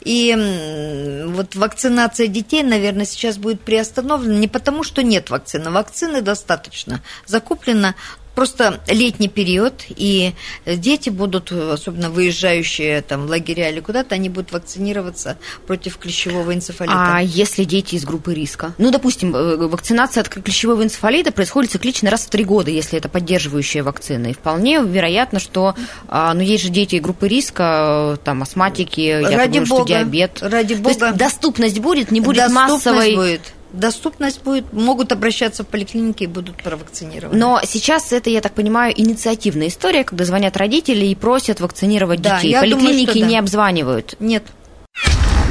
И 0.00 1.24
вот 1.28 1.54
вакцинация 1.54 2.26
детей, 2.26 2.64
наверное, 2.64 3.06
сейчас 3.06 3.36
будет 3.36 3.60
приостановлена 3.60 4.34
не 4.38 4.48
потому, 4.48 4.82
что 4.82 5.02
нет 5.02 5.30
вакцины. 5.30 5.70
Вакцины 5.70 6.20
достаточно. 6.20 7.00
Закуплено 7.26 7.94
просто 8.38 8.80
летний 8.86 9.26
период, 9.26 9.82
и 9.88 10.32
дети 10.64 11.10
будут, 11.10 11.50
особенно 11.50 12.08
выезжающие 12.08 13.02
там 13.02 13.26
в 13.26 13.30
лагеря 13.30 13.68
или 13.68 13.80
куда-то, 13.80 14.14
они 14.14 14.28
будут 14.28 14.52
вакцинироваться 14.52 15.38
против 15.66 15.96
клещевого 15.96 16.54
энцефалита. 16.54 16.94
А 16.96 17.20
если 17.20 17.64
дети 17.64 17.96
из 17.96 18.04
группы 18.04 18.32
риска? 18.32 18.74
Ну, 18.78 18.92
допустим, 18.92 19.34
э, 19.34 19.56
вакцинация 19.66 20.20
от 20.20 20.28
клещевого 20.28 20.84
энцефалита 20.84 21.32
происходит 21.32 21.72
циклично 21.72 22.10
раз 22.10 22.26
в 22.26 22.30
три 22.30 22.44
года, 22.44 22.70
если 22.70 22.96
это 22.96 23.08
поддерживающая 23.08 23.82
вакцина. 23.82 24.28
И 24.28 24.34
вполне 24.34 24.84
вероятно, 24.84 25.40
что, 25.40 25.74
а, 26.06 26.32
ну, 26.32 26.40
есть 26.40 26.62
же 26.62 26.68
дети 26.68 26.94
группы 26.96 27.26
риска, 27.26 28.20
там, 28.22 28.42
астматики, 28.44 29.00
я 29.00 29.36
ради 29.36 29.58
думаю, 29.58 29.66
бога, 29.66 29.82
что 29.82 29.88
диабет. 29.88 30.38
Ради 30.42 30.76
То 30.76 30.82
бога. 30.82 31.06
есть 31.06 31.16
доступность 31.18 31.80
будет, 31.80 32.12
не 32.12 32.20
будет 32.20 32.44
Доступность 32.44 32.86
массовой... 32.86 33.16
будет. 33.16 33.40
Доступность 33.72 34.42
будет, 34.42 34.72
могут 34.72 35.12
обращаться 35.12 35.62
в 35.62 35.66
поликлинике 35.66 36.24
и 36.24 36.26
будут 36.26 36.62
провакцинированы. 36.62 37.38
Но 37.38 37.60
сейчас 37.64 38.12
это, 38.12 38.30
я 38.30 38.40
так 38.40 38.54
понимаю, 38.54 38.94
инициативная 38.96 39.68
история, 39.68 40.04
когда 40.04 40.24
звонят 40.24 40.56
родители 40.56 41.04
и 41.06 41.14
просят 41.14 41.60
вакцинировать 41.60 42.22
Да, 42.22 42.36
детей. 42.36 42.50
я 42.50 42.62
думаю, 42.62 42.78
Поликлиники 42.78 43.10
что 43.10 43.20
да. 43.20 43.26
не 43.26 43.38
обзванивают. 43.38 44.14
Нет. 44.20 44.44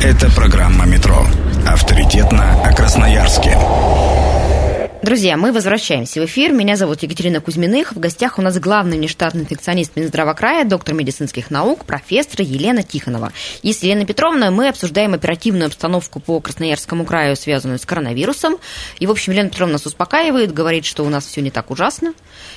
Это 0.03 0.29
программа 0.31 0.85
«Метро». 0.85 1.25
Авторитетно 1.67 2.63
о 2.63 2.73
Красноярске. 2.73 3.57
Друзья, 5.07 5.37
мы 5.37 5.53
возвращаемся 5.53 6.19
в 6.19 6.25
эфир. 6.25 6.51
Меня 6.51 6.75
зовут 6.75 7.01
Екатерина 7.01 7.39
Кузьминых. 7.39 7.93
В 7.93 7.97
гостях 7.97 8.37
у 8.39 8.41
нас 8.41 8.59
главный 8.59 8.97
внештатный 8.97 9.43
инфекционист 9.43 9.95
Минздрава 9.95 10.33
края, 10.33 10.65
доктор 10.65 10.95
медицинских 10.95 11.49
наук, 11.49 11.85
профессор 11.85 12.41
Елена 12.41 12.83
Тихонова. 12.83 13.31
И 13.61 13.71
с 13.71 13.83
Еленой 13.83 14.05
Петровной 14.05 14.49
мы 14.49 14.67
обсуждаем 14.67 15.13
оперативную 15.13 15.67
обстановку 15.67 16.19
по 16.19 16.41
Красноярскому 16.41 17.05
краю, 17.05 17.37
связанную 17.37 17.79
с 17.79 17.85
коронавирусом. 17.85 18.57
И, 18.99 19.07
в 19.07 19.11
общем, 19.11 19.31
Елена 19.31 19.49
Петровна 19.49 19.73
нас 19.73 19.85
успокаивает, 19.85 20.53
говорит, 20.53 20.83
что 20.83 21.05
у 21.05 21.09
нас 21.09 21.25
все 21.25 21.39
не 21.39 21.51
так 21.51 21.71
ужасно. 21.71 22.13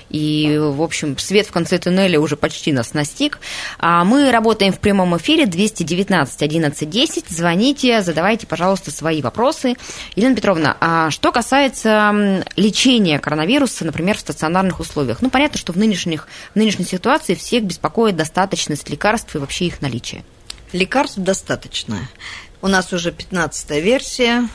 И, 0.08 0.58
в 0.60 0.82
общем, 0.82 1.16
свет 1.18 1.46
в 1.46 1.52
конце 1.52 1.78
туннеля 1.78 2.18
уже 2.18 2.36
почти 2.36 2.72
нас 2.72 2.94
настиг. 2.94 3.38
А 3.78 4.04
мы 4.04 4.32
работаем 4.32 4.72
в 4.72 4.80
прямом 4.80 5.16
эфире 5.16 5.46
219 5.46 6.42
11 6.42 6.90
10. 6.90 7.28
Звоните, 7.28 8.02
задавайте, 8.02 8.48
пожалуйста, 8.48 8.90
свои 8.90 9.22
вопросы. 9.22 9.76
Елена 10.16 10.34
Петровна, 10.34 10.76
а 10.80 11.12
что 11.12 11.30
касается 11.30 12.39
лечения 12.56 13.18
коронавируса, 13.18 13.84
например, 13.84 14.16
в 14.16 14.20
стационарных 14.20 14.80
условиях? 14.80 15.22
Ну, 15.22 15.30
понятно, 15.30 15.58
что 15.58 15.72
в, 15.72 15.76
нынешних, 15.76 16.28
в 16.52 16.56
нынешней 16.56 16.84
ситуации 16.84 17.34
всех 17.34 17.64
беспокоит 17.64 18.16
достаточность 18.16 18.88
лекарств 18.88 19.34
и 19.34 19.38
вообще 19.38 19.66
их 19.66 19.80
наличие. 19.80 20.24
Лекарств 20.72 21.18
достаточно. 21.18 22.08
У 22.62 22.68
нас 22.68 22.92
уже 22.92 23.12
15 23.12 23.70
версия. 23.82 24.48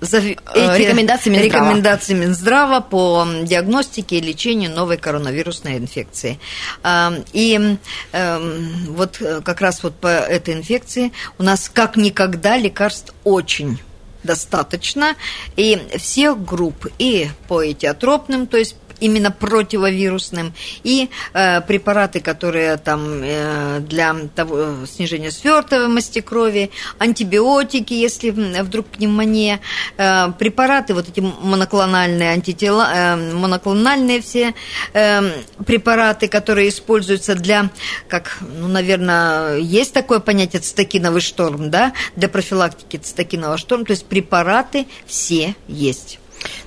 За 0.00 0.18
рекомендации 0.18 1.30
Минздрава. 1.30 1.44
рекомендации 1.44 2.14
Минздрава 2.14 2.80
по 2.80 3.26
диагностике 3.42 4.18
и 4.18 4.20
лечению 4.20 4.70
новой 4.72 4.98
коронавирусной 4.98 5.78
инфекции. 5.78 6.38
А, 6.82 7.14
И 7.32 7.78
эм, 8.12 8.70
вот 8.90 9.22
э, 9.22 9.40
как 9.42 9.60
раз 9.62 9.82
вот 9.82 9.94
по 9.94 10.08
этой 10.08 10.54
инфекции 10.54 11.12
у 11.38 11.42
нас 11.42 11.70
как 11.72 11.96
никогда 11.96 12.58
лекарств 12.58 13.14
очень 13.24 13.78
достаточно, 14.24 15.14
и 15.56 15.78
всех 15.96 16.44
групп, 16.44 16.86
и 16.98 17.28
по 17.48 17.64
этиотропным, 17.64 18.46
то 18.46 18.56
есть 18.56 18.76
именно 19.00 19.30
противовирусным, 19.30 20.52
и 20.82 21.10
э, 21.32 21.60
препараты, 21.62 22.20
которые 22.20 22.76
там 22.76 23.20
э, 23.22 23.80
для 23.80 24.14
того, 24.34 24.56
э, 24.58 24.86
снижения 24.86 25.30
свертываемости 25.30 26.20
крови, 26.20 26.70
антибиотики, 26.98 27.92
если 27.92 28.30
вдруг 28.30 28.86
пневмония, 28.86 29.60
э, 29.96 30.32
препараты, 30.38 30.94
вот 30.94 31.08
эти 31.08 31.20
моноклональные 31.20 32.30
антитела, 32.30 32.88
э, 32.94 33.16
моноклональные 33.34 34.20
все 34.20 34.54
э, 34.92 35.22
препараты, 35.66 36.28
которые 36.28 36.68
используются 36.68 37.34
для, 37.34 37.70
как, 38.08 38.38
ну, 38.40 38.68
наверное, 38.68 39.56
есть 39.56 39.92
такое 39.92 40.20
понятие 40.20 40.60
цитокиновый 40.60 41.20
шторм, 41.20 41.70
да, 41.70 41.92
для 42.16 42.28
профилактики 42.28 42.96
цитокинового 42.96 43.58
шторма, 43.58 43.84
то 43.84 43.92
есть 43.92 44.06
препараты 44.06 44.86
все 45.06 45.54
есть. 45.68 46.18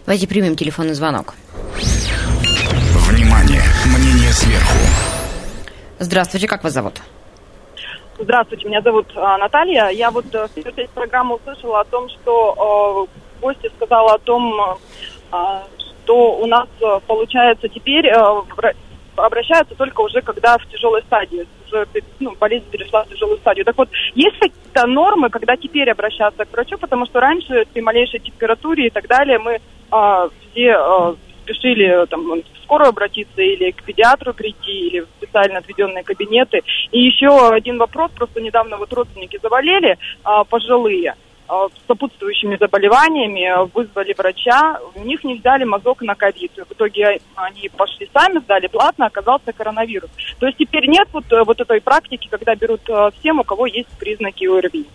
Давайте 0.05 0.27
примем 0.27 0.55
телефонный 0.55 0.93
звонок. 0.93 1.35
Внимание! 3.27 3.61
Мнение 3.85 4.31
сверху. 4.31 4.77
Здравствуйте, 5.99 6.47
как 6.47 6.63
вас 6.63 6.71
зовут? 6.71 7.01
Здравствуйте, 8.17 8.69
меня 8.69 8.81
зовут 8.81 9.11
а, 9.17 9.37
Наталья. 9.37 9.89
Я 9.89 10.11
вот 10.11 10.33
э, 10.33 10.47
в 10.47 10.51
первой 10.51 10.73
части 10.73 10.89
программы 10.93 11.35
услышала 11.35 11.81
о 11.81 11.83
том, 11.83 12.07
что 12.07 13.09
э, 13.19 13.41
гостья 13.41 13.69
сказала 13.75 14.13
о 14.13 14.19
том, 14.19 14.53
э, 14.61 15.35
что 16.05 16.37
у 16.37 16.45
нас 16.45 16.69
э, 16.79 16.99
получается 17.05 17.67
теперь 17.67 18.07
э, 18.07 18.43
обращаются 19.17 19.75
только 19.75 19.99
уже 19.99 20.21
когда 20.21 20.57
в 20.57 20.65
тяжелой 20.67 21.01
стадии, 21.01 21.45
уже 21.67 21.85
ну, 22.21 22.33
болезнь 22.39 22.69
перешла 22.71 23.03
в 23.03 23.09
тяжелую 23.09 23.39
стадию. 23.39 23.65
Так 23.65 23.77
вот, 23.77 23.89
есть 24.15 24.39
какие-то 24.39 24.87
нормы, 24.87 25.29
когда 25.29 25.57
теперь 25.57 25.91
обращаться 25.91 26.45
к 26.45 26.53
врачу, 26.53 26.77
потому 26.77 27.05
что 27.05 27.19
раньше 27.19 27.65
при 27.73 27.81
малейшей 27.81 28.21
температуре 28.21 28.87
и 28.87 28.89
так 28.89 29.05
далее 29.07 29.37
мы 29.37 29.59
э, 29.91 30.29
все 30.51 30.77
э, 30.79 31.15
спешили 31.43 32.05
там, 32.05 32.23
в 32.23 32.33
скорую 32.67 32.89
обратиться 32.89 33.41
или 33.41 33.71
к 33.71 33.83
педиатру 33.83 34.33
прийти, 34.33 34.87
или 34.87 34.99
в 34.99 35.07
специально 35.17 35.59
отведенные 35.59 36.03
кабинеты. 36.03 36.61
И 36.91 36.99
еще 36.99 37.49
один 37.49 37.77
вопрос, 37.77 38.11
просто 38.11 38.41
недавно 38.41 38.75
вот 38.77 38.91
родственники 38.91 39.39
заболели, 39.41 39.97
а, 40.23 40.43
пожилые, 40.43 41.15
а, 41.47 41.67
с 41.69 41.87
сопутствующими 41.87 42.57
заболеваниями, 42.59 43.45
а, 43.45 43.63
вызвали 43.63 44.13
врача, 44.17 44.79
у 44.95 45.03
них 45.05 45.23
не 45.23 45.35
взяли 45.35 45.63
мазок 45.63 46.01
на 46.01 46.15
ковид. 46.15 46.51
В 46.57 46.73
итоге 46.73 47.21
они 47.35 47.69
пошли 47.69 48.09
сами, 48.13 48.39
сдали 48.39 48.67
платно, 48.67 49.05
оказался 49.05 49.53
коронавирус. 49.53 50.09
То 50.39 50.47
есть 50.47 50.57
теперь 50.57 50.87
нет 50.87 51.07
вот, 51.13 51.31
э, 51.31 51.43
вот 51.45 51.61
этой 51.61 51.79
практики, 51.79 52.27
когда 52.29 52.53
берут 52.55 52.81
э, 52.89 53.11
всем, 53.19 53.39
у 53.39 53.43
кого 53.45 53.65
есть 53.65 53.89
признаки 53.97 54.45
ОРВИ. 54.45 54.85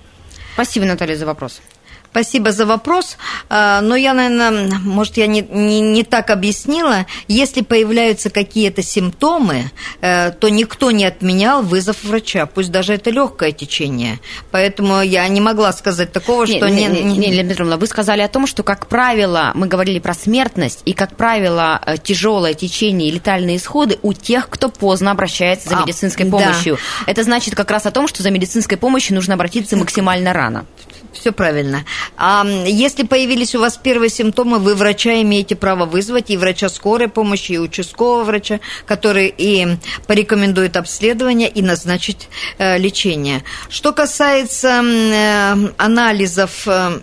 Спасибо, 0.52 0.84
Наталья, 0.84 1.16
за 1.16 1.24
вопрос. 1.24 1.62
Спасибо 2.12 2.52
за 2.52 2.66
вопрос. 2.66 3.16
А, 3.48 3.80
Но 3.80 3.96
я, 3.96 4.12
наверное, 4.12 4.78
может, 4.84 5.16
я 5.16 5.26
не, 5.26 5.40
не, 5.40 5.80
не 5.80 6.04
так 6.04 6.28
объяснила. 6.28 7.06
Если 7.26 7.62
появляются 7.62 8.28
какие-то 8.28 8.82
симптомы, 8.82 9.70
э, 10.02 10.30
то 10.32 10.50
никто 10.50 10.90
не 10.90 11.06
отменял 11.06 11.62
вызов 11.62 12.04
врача, 12.04 12.44
пусть 12.44 12.70
даже 12.70 12.92
это 12.92 13.08
легкое 13.08 13.52
течение. 13.52 14.20
Поэтому 14.50 15.00
я 15.00 15.26
не 15.28 15.40
могла 15.40 15.72
сказать 15.72 16.12
такого, 16.12 16.46
что 16.46 16.68
не, 16.68 16.84
не, 16.84 17.02
не, 17.02 17.16
не, 17.16 17.30
Елена 17.30 17.48
Петровна, 17.48 17.76
вы 17.78 17.86
сказали 17.86 18.20
о 18.20 18.28
том, 18.28 18.46
что, 18.46 18.62
как 18.62 18.88
правило, 18.88 19.52
мы 19.54 19.66
говорили 19.66 19.98
про 19.98 20.12
смертность, 20.12 20.82
и, 20.84 20.92
как 20.92 21.16
правило, 21.16 21.80
э, 21.86 21.96
тяжелое 21.96 22.52
течение 22.52 23.08
и 23.08 23.12
летальные 23.12 23.56
исходы 23.56 23.98
у 24.02 24.12
тех, 24.12 24.50
кто 24.50 24.68
поздно 24.68 25.12
обращается 25.12 25.70
за 25.70 25.78
А, 25.78 25.82
медицинской 25.82 26.26
да. 26.26 26.30
помощью. 26.30 26.76
Это 27.06 27.22
значит 27.22 27.54
как 27.54 27.70
раз 27.70 27.86
о 27.86 27.90
том, 27.90 28.06
что 28.06 28.22
за 28.22 28.30
медицинской 28.30 28.76
помощью 28.76 29.14
нужно 29.14 29.32
обратиться 29.32 29.78
максимально 29.78 30.34
рано. 30.34 30.66
Все 31.12 31.30
правильно. 31.30 31.84
А 32.16 32.44
если 32.66 33.04
появились 33.04 33.54
у 33.54 33.60
вас 33.60 33.76
первые 33.76 34.08
симптомы, 34.08 34.58
вы 34.58 34.74
врача 34.74 35.20
имеете 35.20 35.56
право 35.56 35.84
вызвать, 35.84 36.30
и 36.30 36.36
врача 36.36 36.68
скорой 36.68 37.08
помощи, 37.08 37.52
и 37.52 37.58
участкового 37.58 38.24
врача, 38.24 38.60
который 38.86 39.32
и 39.36 39.76
порекомендует 40.06 40.76
обследование 40.76 41.48
и 41.48 41.60
назначить 41.62 42.28
э, 42.58 42.78
лечение. 42.78 43.44
Что 43.68 43.92
касается 43.92 44.82
э, 44.82 45.72
анализов 45.76 46.66
э, 46.66 47.00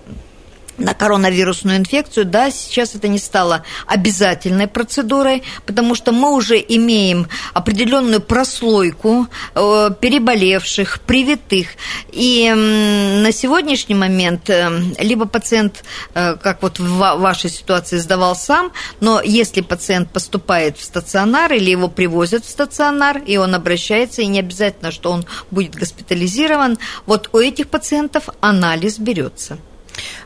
на 0.80 0.94
коронавирусную 0.94 1.78
инфекцию, 1.78 2.26
да, 2.26 2.52
сейчас 2.52 2.96
это 2.96 3.08
не 3.08 3.20
стало 3.20 3.64
обязательной 3.86 4.68
процедурой, 4.68 5.44
потому 5.66 5.96
что 5.96 6.12
мы 6.12 6.34
уже 6.34 6.58
имеем 6.58 7.28
определенную 7.54 8.22
прослойку 8.22 9.28
э, 9.56 9.90
переболевших, 10.00 11.02
привитых. 11.02 11.68
И 12.12 12.50
на 12.54 13.32
сегодняшний 13.32 13.96
момент 13.96 14.50
э, 14.50 14.70
либо 15.00 15.26
пациент, 15.26 15.84
э, 16.14 16.36
как 16.36 16.62
вот 16.62 16.80
в 16.80 16.98
ва- 16.98 17.16
вашей 17.16 17.50
ситуации, 17.50 17.98
сдавал 17.98 18.36
сам, 18.36 18.72
но 19.00 19.22
если 19.22 19.62
пациент 19.62 20.12
поступает 20.12 20.78
в 20.78 20.84
стационар 20.84 21.54
или 21.54 21.70
его 21.70 21.88
привозят 21.88 22.46
в 22.46 22.50
стационар, 22.50 23.18
и 23.18 23.38
он 23.38 23.54
обращается, 23.56 24.22
и 24.22 24.28
не 24.28 24.40
обязательно, 24.40 24.92
что 24.92 25.12
он 25.12 25.26
будет 25.52 25.76
госпитализирован, 25.76 26.78
вот 27.06 27.30
у 27.34 27.38
этих 27.38 27.68
пациентов 27.68 28.30
анализ 28.42 28.98
берется. 28.98 29.58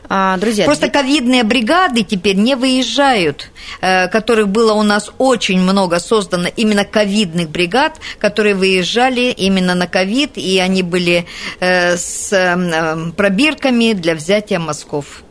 А, 0.08 0.36
друзья, 0.36 0.64
Просто 0.64 0.90
ковидные 0.90 1.42
бригады 1.42 2.02
теперь 2.02 2.36
не 2.36 2.54
выезжают, 2.54 3.50
э, 3.80 4.08
которых 4.08 4.48
было 4.48 4.72
у 4.74 4.82
нас 4.82 5.10
очень 5.18 5.60
много 5.60 5.98
создано 5.98 6.48
именно 6.54 6.84
ковидных 6.84 7.48
бригад, 7.50 7.98
которые 8.18 8.54
выезжали 8.54 9.32
именно 9.32 9.74
на 9.74 9.86
ковид, 9.86 10.32
и 10.36 10.58
они 10.58 10.82
были 10.82 11.26
э, 11.60 11.96
с 11.96 12.32
э, 12.32 13.12
пробирками 13.16 13.92
для 13.94 14.14
взятия 14.14 14.58
мазков. 14.58 15.23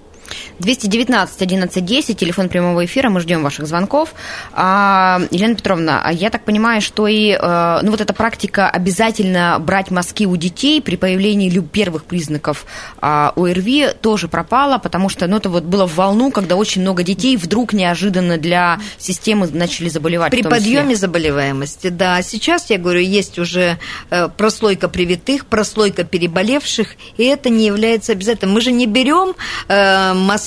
219 0.59 1.41
11 1.41 1.85
10, 1.85 2.17
телефон 2.17 2.49
прямого 2.49 2.85
эфира, 2.85 3.09
мы 3.09 3.19
ждем 3.19 3.43
ваших 3.43 3.67
звонков. 3.67 4.13
А, 4.53 5.21
Елена 5.31 5.55
Петровна, 5.55 6.01
а 6.03 6.11
я 6.11 6.29
так 6.29 6.43
понимаю, 6.45 6.81
что 6.81 7.07
и 7.07 7.31
э, 7.31 7.79
ну, 7.81 7.91
вот 7.91 8.01
эта 8.01 8.13
практика 8.13 8.69
обязательно 8.69 9.57
брать 9.59 9.91
мазки 9.91 10.25
у 10.25 10.35
детей 10.35 10.81
при 10.81 10.95
появлении 10.95 11.49
первых 11.59 12.05
признаков 12.05 12.65
а, 13.01 13.33
ОРВИ 13.35 13.89
тоже 14.01 14.27
пропала, 14.27 14.77
потому 14.77 15.09
что 15.09 15.27
ну, 15.27 15.37
это 15.37 15.49
вот 15.49 15.63
было 15.63 15.87
в 15.87 15.95
волну, 15.95 16.31
когда 16.31 16.55
очень 16.55 16.81
много 16.81 17.03
детей 17.03 17.37
вдруг 17.37 17.73
неожиданно 17.73 18.37
для 18.37 18.79
системы 18.97 19.47
начали 19.51 19.89
заболевать. 19.89 20.31
При 20.31 20.43
подъеме 20.43 20.95
заболеваемости, 20.95 21.89
да. 21.89 22.21
Сейчас, 22.21 22.69
я 22.69 22.77
говорю, 22.77 23.01
есть 23.01 23.39
уже 23.39 23.77
э, 24.09 24.29
прослойка 24.29 24.89
привитых, 24.89 25.45
прослойка 25.45 26.03
переболевших, 26.03 26.95
и 27.17 27.23
это 27.23 27.49
не 27.49 27.65
является 27.65 28.11
обязательным. 28.11 28.55
Мы 28.55 28.61
же 28.61 28.71
не 28.71 28.87
берем 28.87 29.33
э, 29.67 30.13
мазки 30.13 30.42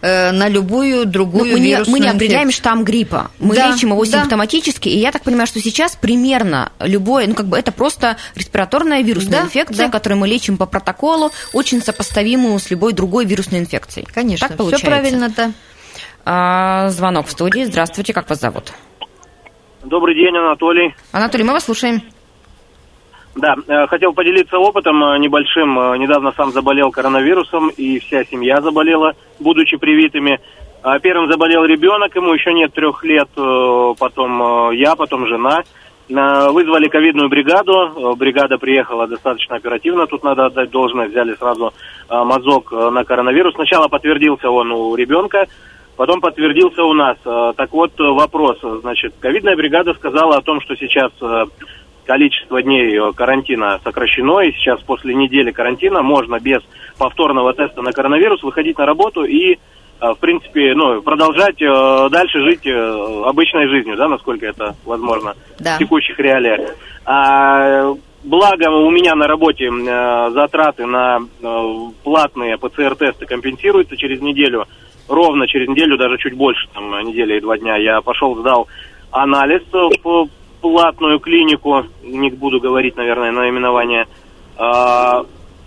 э, 0.00 0.32
на 0.32 0.48
любую 0.48 1.06
другую 1.06 1.46
ну, 1.46 1.52
мы 1.52 1.60
не, 1.60 1.78
мы 1.86 2.00
не 2.00 2.08
определяем 2.08 2.50
штамм 2.50 2.84
гриппа. 2.84 3.30
Мы 3.38 3.54
да, 3.54 3.70
лечим 3.70 3.90
его 3.90 4.04
да. 4.04 4.20
симптоматически, 4.20 4.88
и 4.88 4.98
я 4.98 5.12
так 5.12 5.22
понимаю, 5.22 5.46
что 5.46 5.60
сейчас 5.60 5.96
примерно 5.96 6.72
любое, 6.80 7.26
ну 7.26 7.34
как 7.34 7.46
бы 7.46 7.58
это 7.58 7.72
просто 7.72 8.16
респираторная 8.34 9.02
вирусная 9.02 9.40
да, 9.40 9.46
инфекция, 9.46 9.86
да. 9.86 9.92
которую 9.92 10.18
мы 10.18 10.28
лечим 10.28 10.56
по 10.56 10.66
протоколу, 10.66 11.30
очень 11.52 11.82
сопоставимую 11.82 12.58
с 12.58 12.70
любой 12.70 12.92
другой 12.92 13.24
вирусной 13.24 13.60
инфекцией. 13.60 14.06
Конечно, 14.12 14.48
так 14.48 14.56
получается. 14.56 14.86
все 14.86 14.94
правильно, 14.94 15.28
да. 15.28 15.52
А, 16.24 16.88
звонок 16.90 17.26
в 17.26 17.30
студии. 17.30 17.64
Здравствуйте, 17.64 18.12
как 18.12 18.28
вас 18.28 18.40
зовут? 18.40 18.72
Добрый 19.84 20.14
день, 20.14 20.36
Анатолий. 20.36 20.94
Анатолий, 21.12 21.44
мы 21.44 21.52
вас 21.52 21.64
слушаем. 21.64 22.02
Да, 23.38 23.54
э, 23.68 23.86
хотел 23.86 24.12
поделиться 24.14 24.58
опытом 24.58 25.02
э, 25.04 25.18
небольшим. 25.18 25.78
Э, 25.78 25.96
недавно 25.96 26.32
сам 26.36 26.50
заболел 26.50 26.90
коронавирусом, 26.90 27.68
и 27.68 28.00
вся 28.00 28.24
семья 28.24 28.60
заболела, 28.60 29.12
будучи 29.38 29.76
привитыми. 29.76 30.40
А 30.82 30.98
первым 30.98 31.30
заболел 31.30 31.64
ребенок, 31.64 32.16
ему 32.16 32.34
еще 32.34 32.52
нет 32.52 32.72
трех 32.72 33.04
лет, 33.04 33.28
потом 33.98 34.70
я, 34.72 34.94
потом 34.94 35.26
жена. 35.26 35.62
Вызвали 36.08 36.88
ковидную 36.88 37.28
бригаду, 37.28 38.14
бригада 38.16 38.58
приехала 38.58 39.08
достаточно 39.08 39.56
оперативно, 39.56 40.06
тут 40.06 40.22
надо 40.22 40.46
отдать 40.46 40.70
должное, 40.70 41.08
взяли 41.08 41.34
сразу 41.34 41.74
мазок 42.08 42.70
на 42.70 43.04
коронавирус. 43.04 43.54
Сначала 43.54 43.88
подтвердился 43.88 44.48
он 44.50 44.70
у 44.70 44.94
ребенка, 44.94 45.46
потом 45.96 46.20
подтвердился 46.20 46.84
у 46.84 46.94
нас. 46.94 47.18
Так 47.24 47.72
вот, 47.72 47.98
вопрос, 47.98 48.58
значит, 48.80 49.14
ковидная 49.18 49.56
бригада 49.56 49.94
сказала 49.94 50.36
о 50.36 50.42
том, 50.42 50.60
что 50.60 50.76
сейчас 50.76 51.10
количество 52.08 52.62
дней 52.62 52.98
э, 52.98 53.12
карантина 53.12 53.78
сокращено, 53.84 54.40
и 54.40 54.52
сейчас 54.52 54.80
после 54.80 55.14
недели 55.14 55.50
карантина 55.50 56.02
можно 56.02 56.40
без 56.40 56.62
повторного 56.96 57.52
теста 57.52 57.82
на 57.82 57.92
коронавирус 57.92 58.42
выходить 58.42 58.78
на 58.78 58.86
работу 58.86 59.24
и, 59.24 59.52
э, 59.52 59.56
в 60.00 60.16
принципе, 60.18 60.74
ну, 60.74 61.02
продолжать 61.02 61.60
э, 61.60 62.08
дальше 62.10 62.38
жить 62.40 62.66
обычной 62.66 63.68
жизнью, 63.68 63.96
да, 63.98 64.08
насколько 64.08 64.46
это 64.46 64.74
возможно 64.86 65.34
да. 65.60 65.74
в 65.74 65.78
текущих 65.78 66.18
реалиях. 66.18 66.74
А, 67.04 67.94
благо 68.24 68.70
у 68.70 68.90
меня 68.90 69.14
на 69.14 69.26
работе 69.26 69.70
затраты 70.32 70.86
на 70.86 71.18
платные 72.04 72.56
ПЦР-тесты 72.56 73.26
компенсируются 73.26 73.98
через 73.98 74.22
неделю, 74.22 74.64
ровно 75.08 75.46
через 75.46 75.68
неделю, 75.68 75.98
даже 75.98 76.16
чуть 76.16 76.34
больше, 76.34 76.68
там, 76.72 76.90
недели 77.06 77.36
и 77.36 77.40
два 77.40 77.58
дня. 77.58 77.76
Я 77.76 78.00
пошел, 78.00 78.34
сдал 78.36 78.66
анализ 79.10 79.62
по 80.02 80.28
платную 80.60 81.20
клинику, 81.20 81.84
не 82.02 82.30
буду 82.30 82.60
говорить, 82.60 82.96
наверное, 82.96 83.32
наименование. 83.32 84.06
А, 84.56 85.24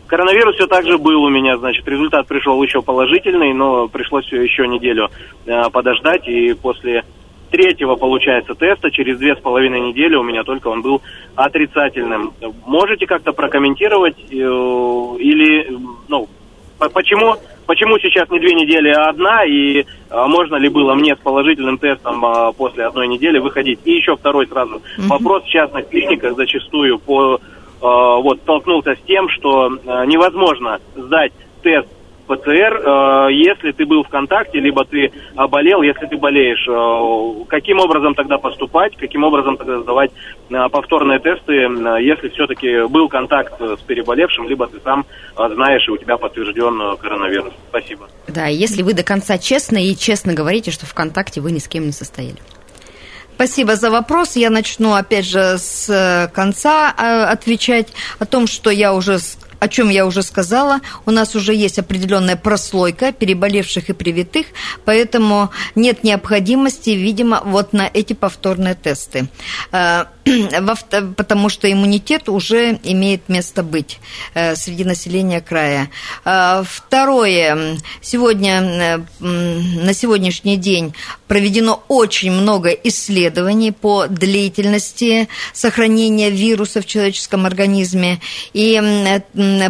коронавирус 0.07 0.55
все 0.55 0.67
так 0.67 0.85
же 0.85 0.97
был 0.97 1.23
у 1.23 1.29
меня, 1.29 1.57
значит, 1.57 1.87
результат 1.87 2.27
пришел 2.27 2.61
еще 2.61 2.81
положительный, 2.81 3.53
но 3.53 3.87
пришлось 3.87 4.31
еще 4.31 4.67
неделю 4.67 5.09
а, 5.47 5.69
подождать, 5.69 6.27
и 6.27 6.53
после 6.53 7.03
третьего, 7.51 7.95
получается, 7.95 8.55
теста 8.55 8.89
через 8.89 9.19
две 9.19 9.35
с 9.35 9.39
половиной 9.39 9.81
недели 9.81 10.15
у 10.15 10.23
меня 10.23 10.43
только 10.43 10.69
он 10.69 10.81
был 10.81 11.01
отрицательным. 11.35 12.33
Можете 12.65 13.05
как-то 13.05 13.33
прокомментировать 13.33 14.15
э, 14.17 14.33
или, 14.33 15.77
ну, 16.07 16.29
почему 16.93 17.35
Почему 17.71 17.97
сейчас 17.99 18.29
не 18.29 18.37
две 18.37 18.53
недели, 18.53 18.89
а 18.89 19.11
одна, 19.11 19.45
и 19.45 19.85
а, 20.09 20.27
можно 20.27 20.57
ли 20.57 20.67
было 20.67 20.93
мне 20.93 21.15
с 21.15 21.19
положительным 21.19 21.77
тестом 21.77 22.25
а, 22.25 22.51
после 22.51 22.85
одной 22.85 23.07
недели 23.07 23.39
выходить? 23.39 23.79
И 23.85 23.93
еще 23.93 24.17
второй 24.17 24.45
сразу 24.47 24.81
вопрос 24.97 25.43
в 25.43 25.47
частных 25.47 25.87
клиниках 25.87 26.35
зачастую 26.35 26.99
по, 26.99 27.39
а, 27.81 28.17
вот, 28.17 28.39
столкнулся 28.39 28.95
с 28.95 29.07
тем, 29.07 29.29
что 29.29 29.71
а, 29.87 30.05
невозможно 30.05 30.81
сдать 30.97 31.31
тест 31.63 31.87
ПЦР, 32.31 32.47
э, 32.49 33.27
если 33.33 33.71
ты 33.71 33.85
был 33.85 34.03
в 34.03 34.09
контакте, 34.09 34.59
либо 34.59 34.85
ты 34.85 35.11
болел, 35.35 35.81
если 35.81 36.05
ты 36.05 36.17
болеешь. 36.17 36.65
Э, 36.67 37.45
каким 37.47 37.79
образом 37.79 38.15
тогда 38.15 38.37
поступать, 38.37 38.95
каким 38.95 39.23
образом 39.23 39.57
тогда 39.57 39.81
сдавать 39.81 40.11
э, 40.49 40.69
повторные 40.71 41.19
тесты, 41.19 41.53
если 41.53 42.29
все-таки 42.29 42.87
был 42.87 43.09
контакт 43.09 43.59
с 43.59 43.81
переболевшим, 43.81 44.47
либо 44.47 44.67
ты 44.67 44.79
сам 44.83 45.05
знаешь, 45.35 45.87
и 45.87 45.91
у 45.91 45.97
тебя 45.97 46.17
подтвержден 46.17 46.97
коронавирус. 46.97 47.53
Спасибо. 47.69 48.07
Да, 48.27 48.47
если 48.47 48.81
вы 48.81 48.93
до 48.93 49.03
конца 49.03 49.37
честны 49.37 49.87
и 49.87 49.97
честно 49.97 50.33
говорите, 50.33 50.71
что 50.71 50.85
в 50.85 50.93
контакте 50.93 51.41
вы 51.41 51.51
ни 51.51 51.59
с 51.59 51.67
кем 51.67 51.85
не 51.85 51.91
состояли. 51.91 52.37
Спасибо 53.35 53.75
за 53.75 53.89
вопрос. 53.89 54.35
Я 54.35 54.49
начну, 54.49 54.93
опять 54.93 55.25
же, 55.25 55.57
с 55.57 56.29
конца 56.33 56.91
отвечать 56.91 57.87
о 58.19 58.25
том, 58.25 58.45
что 58.45 58.69
я 58.69 58.93
уже 58.93 59.17
о 59.61 59.67
чем 59.67 59.89
я 59.89 60.07
уже 60.07 60.23
сказала, 60.23 60.81
у 61.05 61.11
нас 61.11 61.35
уже 61.35 61.53
есть 61.53 61.77
определенная 61.77 62.35
прослойка 62.35 63.11
переболевших 63.11 63.89
и 63.89 63.93
привитых, 63.93 64.47
поэтому 64.85 65.51
нет 65.75 66.03
необходимости, 66.03 66.89
видимо, 66.89 67.43
вот 67.45 67.71
на 67.71 67.87
эти 67.93 68.13
повторные 68.13 68.73
тесты. 68.73 69.27
Э, 70.25 71.01
потому 71.15 71.49
что 71.49 71.71
иммунитет 71.71 72.29
уже 72.29 72.79
имеет 72.83 73.29
место 73.29 73.63
быть 73.63 73.99
э, 74.33 74.55
среди 74.55 74.83
населения 74.83 75.41
края. 75.41 75.89
Э, 76.25 76.63
второе. 76.65 77.77
Сегодня, 78.01 79.05
на 79.19 79.93
сегодняшний 79.93 80.57
день 80.57 80.93
проведено 81.27 81.83
очень 81.87 82.31
много 82.31 82.69
исследований 82.69 83.71
по 83.71 84.07
длительности 84.07 85.27
сохранения 85.53 86.29
вируса 86.29 86.81
в 86.81 86.85
человеческом 86.85 87.45
организме. 87.45 88.19
И 88.53 88.79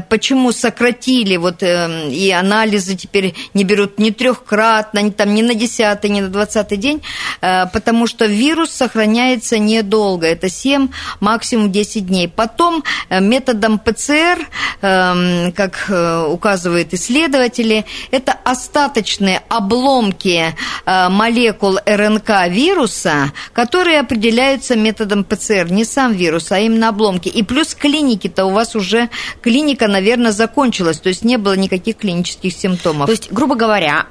почему 0.10 0.52
сократили, 0.52 1.38
вот 1.38 1.62
и 1.62 2.32
анализы 2.32 2.96
теперь 2.96 3.36
не 3.54 3.64
берут 3.64 4.00
ни 4.00 4.10
трехкратно, 4.10 5.12
там, 5.12 5.34
ни 5.36 5.42
на 5.44 5.54
десятый, 5.54 6.10
ни 6.10 6.22
на 6.22 6.30
двадцатый 6.30 6.78
день, 6.78 7.02
потому 7.40 8.08
что 8.08 8.26
вирус 8.26 8.72
сохраняется 8.72 9.60
недолго 9.60 10.28
это 10.41 10.49
7, 10.49 10.89
максимум 11.19 11.71
10 11.71 12.08
дней. 12.08 12.27
Потом 12.27 12.84
э, 13.10 13.19
методом 13.19 13.77
ПЦР, 13.77 14.47
эм, 14.82 15.51
как 15.51 15.86
э, 15.89 16.25
указывают 16.25 16.93
исследователи, 16.93 17.86
это 18.10 18.34
остаточные 18.43 19.41
обломки 19.49 20.56
э, 20.86 21.10
молекул 21.10 21.77
РНК 21.86 22.47
вируса, 22.49 23.32
которые 23.54 23.99
определяются 23.99 24.75
методом 24.75 25.23
ПЦР, 25.23 25.71
не 25.71 25.86
сам 25.86 26.13
вирус, 26.13 26.51
а 26.51 26.60
именно 26.60 26.89
обломки. 26.89 27.30
И 27.30 27.43
плюс 27.43 27.75
клиники-то 27.75 28.45
у 28.45 28.51
вас 28.51 28.75
уже, 28.75 29.10
клиника, 29.41 29.88
наверное, 29.88 30.32
закончилась, 30.32 30.99
то 30.99 31.10
есть 31.10 31.23
не 31.23 31.38
было 31.38 31.56
никаких 31.56 31.97
клинических 31.97 32.54
симптомов. 32.54 33.06
То 33.06 33.12
есть, 33.12 33.32
грубо 33.32 33.56
говоря, 33.56 34.06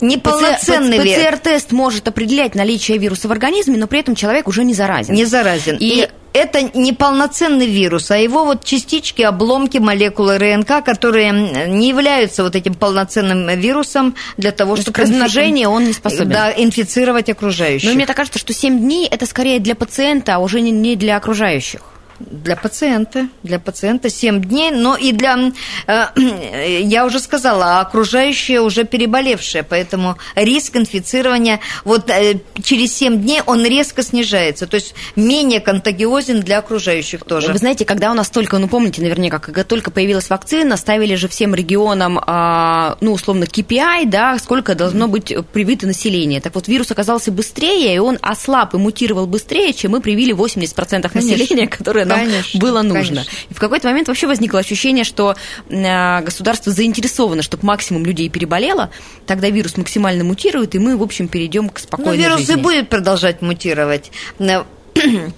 Неполноценный 0.00 0.98
ПЦР-тест 0.98 1.72
может 1.72 2.08
определять 2.08 2.54
наличие 2.54 2.98
вируса 2.98 3.28
в 3.28 3.32
организме, 3.32 3.76
но 3.76 3.86
при 3.86 4.00
этом 4.00 4.14
человек 4.14 4.48
уже 4.48 4.64
не 4.64 4.74
заразен. 4.74 5.14
Не 5.14 5.24
заразен. 5.24 5.76
И, 5.78 6.02
и 6.02 6.08
это 6.32 6.62
неполноценный 6.62 7.66
вирус, 7.66 8.10
а 8.10 8.16
его 8.16 8.44
вот 8.44 8.64
частички, 8.64 9.22
обломки 9.22 9.78
молекулы 9.78 10.38
РНК, 10.38 10.84
которые 10.84 11.32
не 11.68 11.88
являются 11.88 12.42
вот 12.42 12.54
этим 12.54 12.74
полноценным 12.74 13.48
вирусом 13.58 14.14
для 14.36 14.52
того, 14.52 14.76
чтобы... 14.76 14.92
К 14.92 14.98
размножению 14.98 15.70
он 15.70 15.84
не 15.84 15.92
способен. 15.92 16.30
Да, 16.30 16.52
инфицировать 16.52 17.28
окружающих. 17.28 17.88
Но 17.88 17.94
мне 17.94 18.06
так 18.06 18.16
кажется, 18.16 18.38
что 18.38 18.52
7 18.52 18.78
дней 18.78 19.06
это 19.06 19.26
скорее 19.26 19.58
для 19.58 19.74
пациента, 19.74 20.36
а 20.36 20.38
уже 20.38 20.60
не 20.60 20.96
для 20.96 21.16
окружающих 21.16 21.80
для 22.20 22.56
пациента, 22.56 23.28
для 23.42 23.58
пациента 23.58 24.10
7 24.10 24.42
дней, 24.42 24.70
но 24.70 24.96
и 24.96 25.12
для, 25.12 25.52
э, 25.86 26.06
я 26.80 27.06
уже 27.06 27.20
сказала, 27.20 27.80
окружающие 27.80 28.60
уже 28.60 28.84
переболевшие, 28.84 29.62
поэтому 29.62 30.16
риск 30.34 30.76
инфицирования 30.76 31.60
вот 31.84 32.10
э, 32.10 32.40
через 32.62 32.94
7 32.94 33.22
дней 33.22 33.42
он 33.46 33.64
резко 33.64 34.02
снижается, 34.02 34.66
то 34.66 34.74
есть 34.74 34.94
менее 35.16 35.60
контагиозен 35.60 36.40
для 36.40 36.58
окружающих 36.58 37.24
тоже. 37.24 37.52
Вы 37.52 37.58
знаете, 37.58 37.84
когда 37.84 38.10
у 38.10 38.14
нас 38.14 38.30
только, 38.30 38.58
ну 38.58 38.68
помните 38.68 39.02
наверняка, 39.02 39.38
когда 39.38 39.64
только 39.64 39.90
появилась 39.90 40.28
вакцина, 40.30 40.76
ставили 40.76 41.14
же 41.14 41.28
всем 41.28 41.54
регионам, 41.54 42.18
э, 42.18 42.94
ну 43.00 43.12
условно 43.12 43.44
KPI, 43.44 44.06
да, 44.06 44.38
сколько 44.38 44.74
должно 44.74 45.08
быть 45.08 45.32
привито 45.52 45.86
население. 45.86 46.40
Так 46.40 46.54
вот, 46.54 46.68
вирус 46.68 46.90
оказался 46.90 47.30
быстрее, 47.30 47.94
и 47.94 47.98
он 47.98 48.18
ослаб 48.22 48.74
и 48.74 48.78
мутировал 48.78 49.26
быстрее, 49.26 49.72
чем 49.72 49.92
мы 49.92 50.00
привили 50.00 50.34
80% 50.34 51.10
населения, 51.14 51.66
которое 51.78 52.07
нам 52.08 52.18
Конечно, 52.20 52.60
было 52.60 52.82
нужно. 52.82 52.94
конечно. 53.22 53.24
И 53.50 53.54
в 53.54 53.58
какой-то 53.60 53.88
момент 53.88 54.08
вообще 54.08 54.26
возникло 54.26 54.58
ощущение, 54.60 55.04
что 55.04 55.36
э, 55.68 56.20
государство 56.22 56.72
заинтересовано, 56.72 57.42
чтобы 57.42 57.64
максимум 57.66 58.04
людей 58.04 58.28
переболело, 58.28 58.90
тогда 59.26 59.48
вирус 59.50 59.76
максимально 59.76 60.24
мутирует, 60.24 60.74
и 60.74 60.78
мы, 60.78 60.96
в 60.96 61.02
общем, 61.02 61.28
перейдем 61.28 61.68
к 61.68 61.78
Ну, 61.78 61.82
спокойной 61.84 62.16
вирус 62.18 62.38
жизни. 62.40 62.54
и 62.54 62.56
будет 62.56 62.88
продолжать 62.88 63.42
мутировать. 63.42 64.10
Э, 64.38 64.64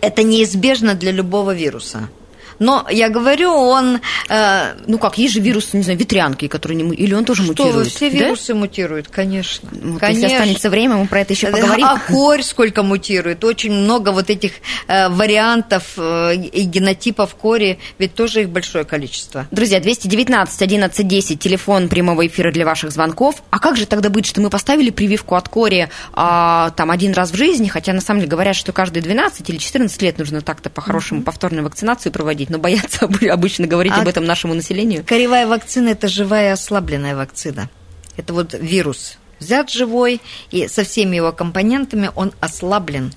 Это 0.00 0.22
неизбежно 0.22 0.94
для 0.94 1.12
любого 1.12 1.54
вируса. 1.54 2.08
Но 2.58 2.86
я 2.90 3.08
говорю, 3.08 3.52
он... 3.52 4.00
э, 4.28 4.74
Ну 4.86 4.98
как, 4.98 5.18
есть 5.18 5.34
же 5.34 5.40
вирус, 5.40 5.72
не 5.74 5.82
знаю, 5.82 5.98
ветрянки, 5.98 6.48
который 6.48 6.76
не... 6.76 6.94
Или 6.94 7.14
он 7.14 7.24
тоже 7.24 7.42
что 7.42 7.52
мутирует? 7.52 7.74
вы, 7.74 7.84
все 7.84 8.10
да? 8.10 8.16
вирусы 8.16 8.54
мутируют, 8.54 9.08
конечно. 9.08 9.68
Вот 9.72 10.00
конечно. 10.00 10.22
Если 10.22 10.36
останется 10.36 10.70
время, 10.70 10.96
мы 10.96 11.06
про 11.06 11.20
это 11.20 11.32
еще 11.32 11.50
Да, 11.50 11.58
поговорим. 11.58 11.86
А 11.86 11.98
корь 11.98 12.42
сколько 12.42 12.82
мутирует. 12.82 13.44
Очень 13.44 13.72
много 13.72 14.10
вот 14.10 14.30
этих 14.30 14.52
э, 14.86 15.08
вариантов 15.08 15.94
э, 15.96 16.34
и 16.34 16.62
генотипов 16.62 17.34
кори, 17.34 17.78
ведь 17.98 18.14
тоже 18.14 18.42
их 18.42 18.50
большое 18.50 18.84
количество. 18.84 19.46
Друзья, 19.50 19.80
219 19.80 20.62
11 20.62 21.08
10, 21.08 21.38
телефон 21.40 21.88
прямого 21.88 22.26
эфира 22.26 22.52
для 22.52 22.64
ваших 22.64 22.90
звонков. 22.90 23.42
А 23.50 23.58
как 23.58 23.76
же 23.76 23.86
тогда 23.86 24.10
быть, 24.10 24.26
что 24.26 24.40
мы 24.40 24.50
поставили 24.50 24.90
прививку 24.90 25.34
от 25.34 25.48
кори 25.48 25.88
а, 26.12 26.70
там 26.70 26.90
один 26.90 27.12
раз 27.12 27.30
в 27.30 27.36
жизни, 27.36 27.68
хотя 27.68 27.92
на 27.92 28.00
самом 28.00 28.20
деле 28.20 28.30
говорят, 28.30 28.56
что 28.56 28.72
каждые 28.72 29.02
12 29.02 29.48
или 29.48 29.56
14 29.56 30.02
лет 30.02 30.18
нужно 30.18 30.40
так-то 30.40 30.70
по-хорошему 30.70 31.22
повторную 31.22 31.64
вакцинацию 31.64 32.12
проводить, 32.12 32.47
но 32.48 32.58
боятся 32.58 33.04
об- 33.04 33.22
обычно 33.24 33.66
говорить 33.66 33.92
А 33.94 34.02
об 34.02 34.08
этом 34.08 34.24
нашему 34.24 34.54
населению. 34.54 35.04
Коревая 35.06 35.46
вакцина– 35.46 35.88
это 35.90 36.08
живая 36.08 36.52
ослабленная 36.52 37.16
вакцина. 37.16 37.68
Это 38.16 38.32
вот 38.32 38.54
вирус 38.54 39.18
взят 39.38 39.70
живой, 39.70 40.20
и 40.50 40.66
со 40.68 40.82
всеми 40.84 41.16
его 41.16 41.32
компонентами 41.32 42.10
он 42.14 42.32
ослаблен. 42.40 43.12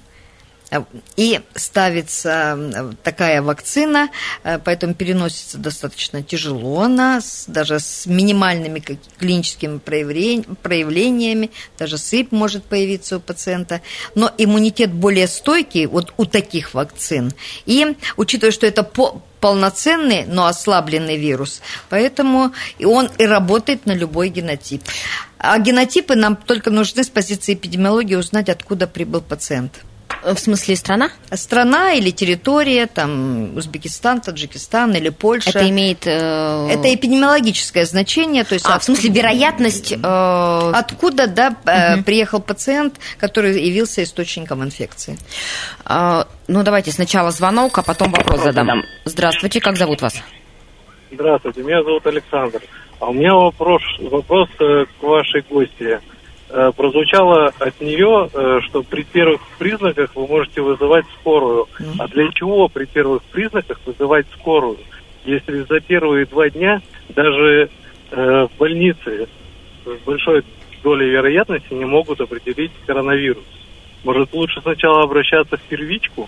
И 1.17 1.41
ставится 1.53 2.95
такая 3.03 3.41
вакцина, 3.41 4.09
э, 4.43 4.57
поэтому 4.59 4.93
переносится 4.93 5.57
достаточно 5.57 6.23
тяжело 6.23 6.81
она, 6.81 7.19
даже 7.47 7.79
с 7.79 8.05
минимальными 8.05 8.81
клиническими 9.19 9.79
проявлен- 9.79 10.55
проявлениями, 10.55 11.51
даже 11.77 11.97
сыпь 11.97 12.31
может 12.31 12.63
появиться 12.63 13.17
у 13.17 13.19
пациента. 13.19 13.81
Но 14.15 14.31
иммунитет 14.37 14.93
более 14.93 15.27
стойкий 15.27 15.87
вот 15.87 16.13
у 16.17 16.25
таких 16.25 16.73
вакцин. 16.73 17.33
И 17.65 17.97
учитывая, 18.15 18.51
что 18.51 18.65
это 18.65 18.83
по 18.83 19.21
полноценный, 19.41 20.25
но 20.25 20.45
ослабленный 20.45 21.17
вирус, 21.17 21.61
поэтому 21.89 22.53
он 22.79 23.09
и 23.17 23.25
работает 23.25 23.87
на 23.87 23.93
любой 23.93 24.29
генотип. 24.29 24.83
А 25.39 25.57
генотипы 25.57 26.15
нам 26.15 26.35
только 26.35 26.69
нужны 26.69 27.03
с 27.03 27.09
позиции 27.09 27.55
эпидемиологии 27.55 28.15
узнать, 28.15 28.49
откуда 28.49 28.85
прибыл 28.85 29.19
пациент. 29.19 29.81
В 30.23 30.37
смысле 30.37 30.75
страна? 30.75 31.09
Страна 31.33 31.93
или 31.93 32.11
территория, 32.11 32.85
там 32.87 33.57
Узбекистан, 33.57 34.21
Таджикистан 34.21 34.93
или 34.95 35.09
Польша. 35.09 35.49
Это 35.49 35.69
имеет... 35.69 36.05
э, 36.05 36.67
Это 36.69 36.93
эпидемиологическое 36.93 37.85
значение, 37.85 38.43
то 38.43 38.53
есть 38.53 38.65
А, 38.67 38.77
в 38.77 38.83
смысле, 38.83 39.09
вероятность... 39.09 39.91
э, 39.93 40.71
откуда 40.73 41.27
да, 41.27 41.55
э, 41.65 42.03
приехал 42.03 42.39
пациент, 42.39 42.99
который 43.17 43.61
явился 43.63 44.03
источником 44.03 44.63
инфекции. 44.63 45.17
а, 45.85 46.27
ну, 46.47 46.63
давайте 46.63 46.91
сначала 46.91 47.31
звонок, 47.31 47.77
а 47.77 47.81
потом 47.81 48.11
вопрос 48.11 48.41
задам. 48.43 48.83
Здравствуйте, 49.05 49.59
как 49.59 49.77
зовут 49.77 50.01
вас? 50.01 50.13
Здравствуйте, 51.11 51.63
меня 51.63 51.83
зовут 51.83 52.05
Александр. 52.07 52.61
А 52.99 53.09
у 53.09 53.13
меня 53.13 53.33
вопрос, 53.33 53.81
вопрос 53.99 54.49
э, 54.59 54.85
к 54.99 55.03
вашей 55.03 55.41
гости. 55.49 55.99
Э, 56.53 56.71
Прозвучало 56.75 57.53
от 57.59 57.79
нее, 57.79 58.29
э, 58.33 58.59
что 58.63 58.83
при 58.83 59.03
первых 59.03 59.41
признаках 59.57 60.11
вы 60.15 60.27
можете 60.27 60.61
вызывать 60.61 61.05
скорую. 61.19 61.67
А 61.97 62.07
для 62.09 62.29
чего 62.33 62.67
при 62.67 62.85
первых 62.85 63.23
признаках 63.23 63.79
вызывать 63.85 64.25
скорую? 64.37 64.77
Если 65.23 65.61
за 65.61 65.79
первые 65.79 66.25
два 66.25 66.49
дня 66.49 66.81
даже 67.09 67.69
э, 68.11 68.47
в 68.47 68.57
больнице 68.57 69.29
с 69.85 70.05
большой 70.05 70.43
долей 70.83 71.09
вероятности 71.09 71.73
не 71.73 71.85
могут 71.85 72.19
определить 72.19 72.71
коронавирус. 72.85 73.45
Может, 74.03 74.33
лучше 74.33 74.61
сначала 74.61 75.03
обращаться 75.03 75.55
в 75.55 75.61
первичку? 75.61 76.27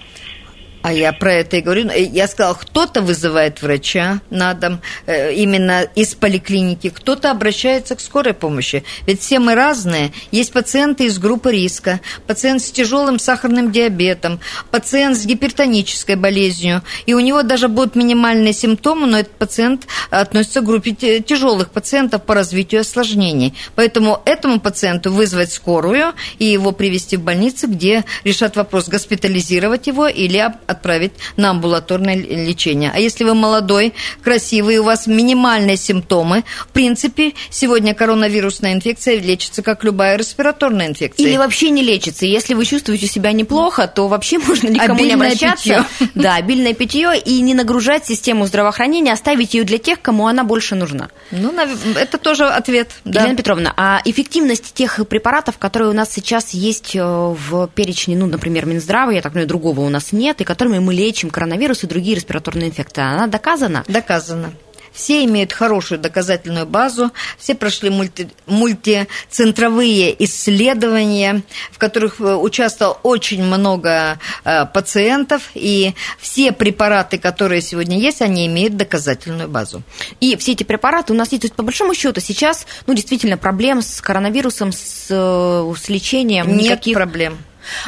А 0.84 0.92
я 0.92 1.14
про 1.14 1.34
это 1.36 1.58
и 1.58 1.62
говорю. 1.62 1.90
Э, 1.90 2.04
Я 2.04 2.28
сказала, 2.28 2.56
кто-то 2.56 3.02
вызывает 3.02 3.62
врача 3.62 4.20
на 4.30 4.54
дом, 4.54 4.82
э, 5.06 5.34
именно 5.34 5.84
из 5.96 6.14
поликлиники, 6.14 6.90
кто-то 6.90 7.32
обращается 7.32 7.96
к 7.96 8.02
скорой 8.02 8.34
помощи. 8.34 8.84
Ведь 9.08 9.22
все 9.22 9.40
мы 9.40 9.56
разные. 9.56 10.12
Есть 10.32 10.52
пациенты 10.52 11.06
из 11.06 11.18
группы 11.20 11.54
риска, 11.54 12.02
пациент 12.28 12.62
с 12.62 12.70
тяжелым 12.70 13.18
сахарным 13.18 13.72
диабетом, 13.72 14.42
пациент 14.72 15.18
с 15.18 15.26
гипертонической 15.26 16.18
болезнью. 16.18 16.82
И 17.06 17.14
у 17.14 17.22
него 17.22 17.44
даже 17.44 17.70
будут 17.70 17.96
минимальные 17.96 18.52
симптомы, 18.52 19.08
но 19.08 19.20
этот 19.20 19.34
пациент 19.36 19.88
относится 20.10 20.60
к 20.60 20.66
группе 20.66 20.92
тяжелых 21.22 21.72
пациентов 21.72 22.24
по 22.24 22.36
развитию 22.36 22.82
осложнений. 22.82 23.54
Поэтому 23.76 24.22
этому 24.26 24.60
пациенту 24.60 25.14
вызвать 25.14 25.54
скорую 25.54 26.14
и 26.40 26.46
его 26.46 26.74
привести 26.74 27.16
в 27.16 27.22
больницу, 27.22 27.70
где 27.70 28.04
решат 28.26 28.58
вопрос, 28.58 28.90
госпитализировать 28.90 29.88
его 29.88 30.10
или 30.10 30.38
отправить 30.74 31.14
на 31.38 31.52
амбулаторное 31.52 32.16
лечение. 32.16 32.92
А 32.94 33.00
если 33.00 33.24
вы 33.24 33.34
молодой, 33.34 33.94
красивый, 34.22 34.78
у 34.78 34.84
вас 34.84 35.08
минимальные 35.08 35.78
симптомы, 35.78 36.44
в 36.68 36.70
принципе, 36.70 37.34
сегодня 37.50 37.94
коронавирусная 37.94 38.74
инфекция 38.74 39.20
лечится 39.20 39.62
как 39.62 39.84
любая 39.84 40.18
респираторная 40.18 40.88
инфекция. 40.88 41.26
Или 41.26 41.38
вообще 41.38 41.70
не 41.70 41.82
лечится. 41.82 42.26
Если 42.26 42.54
вы 42.54 42.66
чувствуете 42.66 43.08
себя 43.08 43.32
неплохо, 43.32 43.88
то 43.88 44.08
вообще 44.08 44.38
можно 44.48 44.68
никому 44.68 45.00
не 45.00 45.14
Обильное 45.14 45.28
обращаться. 45.28 45.86
питье. 46.00 46.10
Да, 46.24 46.36
обильное 46.36 46.74
питье 46.74 47.20
и 47.20 47.42
не 47.42 47.54
нагружать 47.54 48.06
систему 48.06 48.46
здравоохранения, 48.46 49.14
оставить 49.14 49.54
ее 49.54 49.64
для 49.64 49.78
тех, 49.78 50.02
кому 50.02 50.28
она 50.28 50.44
больше 50.44 50.76
нужна. 50.76 51.10
Ну, 51.32 51.54
это 51.96 52.18
тоже 52.18 52.46
ответ. 52.46 52.92
Да. 53.04 53.22
Елена 53.22 53.36
Петровна, 53.36 53.74
а 53.76 54.02
эффективность 54.06 54.74
тех 54.74 55.00
препаратов, 55.08 55.58
которые 55.58 55.90
у 55.90 55.94
нас 55.94 56.12
сейчас 56.12 56.52
есть 56.52 56.96
э, 56.96 57.04
в 57.04 57.68
перечне, 57.76 58.16
ну, 58.16 58.28
например, 58.28 58.66
Минздрава, 58.66 59.12
я 59.12 59.22
так 59.22 59.34
понимаю, 59.34 59.48
другого 59.48 59.82
у 59.82 59.90
нас 59.90 60.12
нет, 60.12 60.42
и 60.42 60.44
которыми 60.64 60.80
мы 60.80 60.94
лечим 60.94 61.30
коронавирус 61.30 61.84
и 61.84 61.88
другие 61.88 62.16
респираторные 62.16 62.70
инфекции, 62.70 63.02
она 63.02 63.28
доказана? 63.28 63.84
Доказано. 63.90 64.54
Все 64.94 65.26
имеют 65.26 65.52
хорошую 65.52 66.00
доказательную 66.00 66.66
базу, 66.66 67.12
все 67.38 67.54
прошли 67.54 67.90
мульти, 67.90 68.30
мультицентровые 68.46 70.24
исследования, 70.24 71.42
в 71.72 71.80
которых 71.80 72.22
э, 72.22 72.36
участвовало 72.36 72.94
очень 73.04 73.44
много 73.44 74.20
э, 74.46 74.66
пациентов, 74.68 75.50
и 75.54 75.96
все 76.18 76.54
препараты, 76.54 77.18
которые 77.18 77.62
сегодня 77.62 78.00
есть, 78.00 78.22
они 78.22 78.48
имеют 78.48 78.78
доказательную 78.78 79.50
базу. 79.50 79.82
И 80.22 80.38
все 80.38 80.54
эти 80.54 80.64
препараты 80.64 81.12
у 81.12 81.16
нас 81.16 81.32
есть. 81.32 81.42
То 81.42 81.46
есть, 81.48 81.56
по 81.56 81.64
большому 81.64 81.94
счету, 81.94 82.22
сейчас, 82.22 82.68
ну, 82.88 82.94
действительно, 82.94 83.36
проблем 83.36 83.82
с 83.82 84.00
коронавирусом, 84.00 84.72
с, 84.72 85.08
э, 85.10 85.74
с 85.76 85.90
лечением 85.90 86.48
Нет 86.56 86.66
никаких... 86.66 86.94
проблем. 86.94 87.40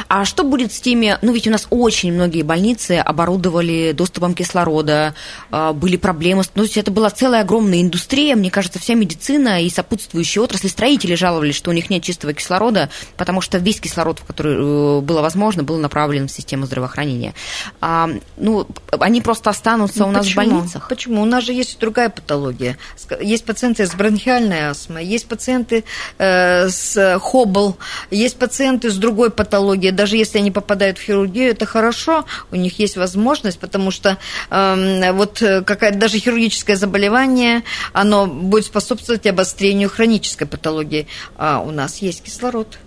А 0.08 0.24
что 0.24 0.44
будет 0.44 0.72
с 0.72 0.80
теми, 0.80 1.18
ну 1.22 1.32
ведь 1.32 1.46
у 1.46 1.50
нас 1.50 1.66
очень 1.70 2.12
многие 2.12 2.42
больницы 2.42 2.98
оборудовали 2.98 3.92
доступом 3.92 4.34
кислорода, 4.34 5.14
а, 5.50 5.72
были 5.72 5.96
проблемы, 5.96 6.42
ну 6.54 6.62
то 6.62 6.66
есть 6.66 6.76
это 6.76 6.90
была 6.90 7.10
целая 7.10 7.42
огромная 7.42 7.80
индустрия, 7.82 8.36
мне 8.36 8.50
кажется, 8.50 8.78
вся 8.78 8.94
медицина 8.94 9.62
и 9.62 9.70
сопутствующие 9.70 10.42
отрасли, 10.42 10.68
строители 10.68 11.14
жаловались, 11.14 11.54
что 11.54 11.70
у 11.70 11.72
них 11.72 11.90
нет 11.90 12.02
чистого 12.02 12.32
кислорода, 12.32 12.90
потому 13.16 13.40
что 13.40 13.58
весь 13.58 13.80
кислород, 13.80 14.20
который 14.20 14.54
э, 14.54 15.00
было 15.00 15.22
возможно, 15.22 15.62
был 15.62 15.78
направлен 15.78 16.28
в 16.28 16.30
систему 16.30 16.66
здравоохранения. 16.66 17.34
А, 17.80 18.08
ну, 18.36 18.66
они 18.98 19.20
просто 19.20 19.50
останутся 19.50 20.00
Ну, 20.00 20.08
у 20.08 20.10
нас 20.10 20.26
почему? 20.26 20.42
в 20.42 20.48
больницах. 20.48 20.88
Почему? 20.88 21.22
У 21.22 21.24
нас 21.24 21.44
же 21.44 21.52
есть 21.52 21.78
другая 21.78 22.08
патология. 22.08 22.78
Есть 23.20 23.44
пациенты 23.44 23.86
с 23.86 23.94
бронхиальной 23.94 24.70
астмой, 24.70 25.04
есть 25.04 25.26
пациенты 25.26 25.84
э, 26.18 26.68
с 26.68 27.18
хоббл, 27.20 27.76
есть 28.10 28.38
пациенты 28.38 28.90
с 28.90 28.96
другой 28.96 29.30
патологией. 29.30 29.65
Даже 29.74 30.16
если 30.16 30.38
они 30.38 30.50
попадают 30.50 30.98
в 30.98 31.02
хирургию, 31.02 31.50
это 31.50 31.66
хорошо, 31.66 32.24
у 32.50 32.56
них 32.56 32.78
есть 32.78 32.96
возможность, 32.96 33.58
потому 33.58 33.90
что 33.90 34.18
эм, 34.50 35.16
вот 35.16 35.42
э, 35.42 35.62
какая-то 35.62 35.98
даже 35.98 36.18
хирургическое 36.18 36.76
заболевание, 36.76 37.62
оно 37.92 38.26
будет 38.26 38.66
способствовать 38.66 39.26
обострению 39.26 39.90
хронической 39.90 40.46
патологии. 40.46 41.06
А 41.36 41.60
у 41.60 41.70
нас 41.70 41.98
есть 41.98 42.22
кислород. 42.22 42.78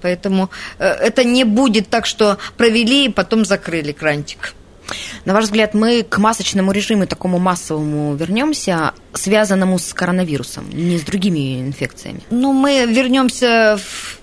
Поэтому 0.00 0.50
э, 0.78 0.86
это 0.86 1.24
не 1.24 1.44
будет 1.44 1.88
так, 1.88 2.06
что 2.06 2.38
провели 2.56 3.06
и 3.06 3.08
потом 3.08 3.44
закрыли 3.44 3.92
крантик. 3.92 4.54
На 5.24 5.34
ваш 5.34 5.44
взгляд, 5.44 5.74
мы 5.74 6.02
к 6.02 6.18
масочному 6.18 6.72
режиму 6.72 7.06
такому 7.06 7.38
массовому 7.38 8.14
вернемся, 8.14 8.92
связанному 9.12 9.78
с 9.78 9.92
коронавирусом, 9.92 10.70
не 10.70 10.98
с 10.98 11.02
другими 11.02 11.60
инфекциями? 11.60 12.22
Ну, 12.30 12.52
мы 12.52 12.86
вернемся 12.86 13.78
в, 13.78 14.20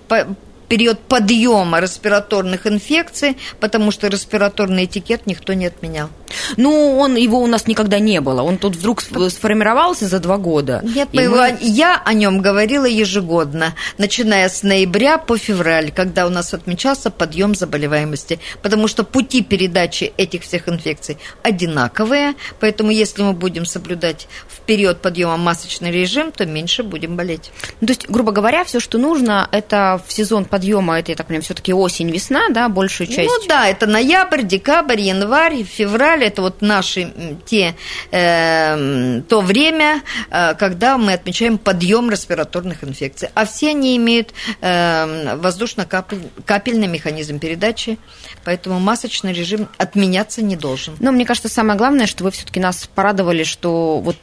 период 0.68 0.98
подъема 1.00 1.80
респираторных 1.80 2.66
инфекций, 2.66 3.36
потому 3.60 3.90
что 3.90 4.08
респираторный 4.08 4.84
этикет 4.84 5.26
никто 5.26 5.52
не 5.52 5.66
отменял. 5.66 6.10
Ну, 6.56 6.98
он, 6.98 7.16
его 7.16 7.40
у 7.40 7.46
нас 7.46 7.66
никогда 7.66 7.98
не 7.98 8.20
было. 8.20 8.42
Он 8.42 8.58
тут 8.58 8.76
вдруг 8.76 9.00
сформировался 9.00 10.06
за 10.08 10.18
два 10.18 10.38
года. 10.38 10.80
Нет, 10.82 11.08
мы... 11.12 11.56
я 11.60 12.00
о 12.04 12.12
нем 12.12 12.40
говорила 12.40 12.84
ежегодно, 12.84 13.74
начиная 13.98 14.48
с 14.48 14.62
ноября 14.62 15.18
по 15.18 15.36
февраль, 15.36 15.90
когда 15.92 16.26
у 16.26 16.30
нас 16.30 16.52
отмечался 16.54 17.10
подъем 17.10 17.54
заболеваемости. 17.54 18.40
Потому 18.62 18.88
что 18.88 19.04
пути 19.04 19.42
передачи 19.42 20.12
этих 20.16 20.42
всех 20.42 20.68
инфекций 20.68 21.18
одинаковые, 21.42 22.34
поэтому 22.60 22.90
если 22.90 23.22
мы 23.22 23.32
будем 23.32 23.66
соблюдать 23.66 24.28
в 24.48 24.60
период 24.60 25.00
подъема 25.00 25.36
масочный 25.36 25.90
режим, 25.90 26.32
то 26.32 26.44
меньше 26.44 26.82
будем 26.82 27.16
болеть. 27.16 27.50
Ну, 27.80 27.86
то 27.86 27.92
есть, 27.92 28.08
грубо 28.08 28.32
говоря, 28.32 28.64
все, 28.64 28.80
что 28.80 28.98
нужно, 28.98 29.48
это 29.52 30.00
в 30.06 30.12
сезон 30.12 30.44
подъема, 30.56 30.98
это, 30.98 31.12
я 31.12 31.16
так 31.16 31.26
понимаю, 31.26 31.42
все-таки 31.42 31.74
осень-весна, 31.74 32.48
да, 32.48 32.70
большую 32.70 33.08
часть? 33.08 33.28
Ну 33.28 33.46
да, 33.46 33.68
это 33.68 33.86
ноябрь, 33.86 34.42
декабрь, 34.42 35.00
январь, 35.00 35.64
февраль, 35.64 36.24
это 36.24 36.40
вот 36.40 36.62
наши 36.62 37.12
те, 37.44 37.74
э, 38.10 39.20
то 39.28 39.40
время, 39.42 40.02
э, 40.30 40.54
когда 40.54 40.96
мы 40.96 41.12
отмечаем 41.12 41.58
подъем 41.58 42.10
респираторных 42.10 42.84
инфекций. 42.84 43.28
А 43.34 43.44
все 43.44 43.70
они 43.70 43.98
имеют 43.98 44.32
э, 44.62 45.36
воздушно-капельный 45.36 46.86
механизм 46.86 47.38
передачи, 47.38 47.98
поэтому 48.42 48.80
масочный 48.80 49.34
режим 49.34 49.68
отменяться 49.76 50.42
не 50.42 50.56
должен. 50.56 50.96
Но 51.00 51.12
мне 51.12 51.26
кажется, 51.26 51.50
самое 51.50 51.76
главное, 51.76 52.06
что 52.06 52.24
вы 52.24 52.30
все-таки 52.30 52.60
нас 52.60 52.88
порадовали, 52.94 53.44
что 53.44 53.98
вот 53.98 54.16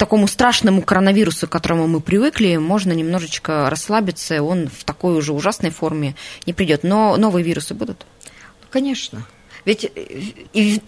такому 0.00 0.26
страшному 0.26 0.80
коронавирусу, 0.80 1.46
к 1.46 1.50
которому 1.50 1.86
мы 1.86 2.00
привыкли, 2.00 2.56
можно 2.56 2.92
немножечко 2.92 3.68
расслабиться, 3.68 4.42
он 4.42 4.68
в 4.68 4.84
такой 4.84 5.14
уже 5.14 5.34
ужасной 5.34 5.70
форме 5.70 6.16
не 6.46 6.54
придет. 6.54 6.84
Но 6.84 7.18
новые 7.18 7.44
вирусы 7.44 7.74
будут? 7.74 8.06
Конечно. 8.70 9.26
Ведь 9.64 9.84
э, 9.84 9.90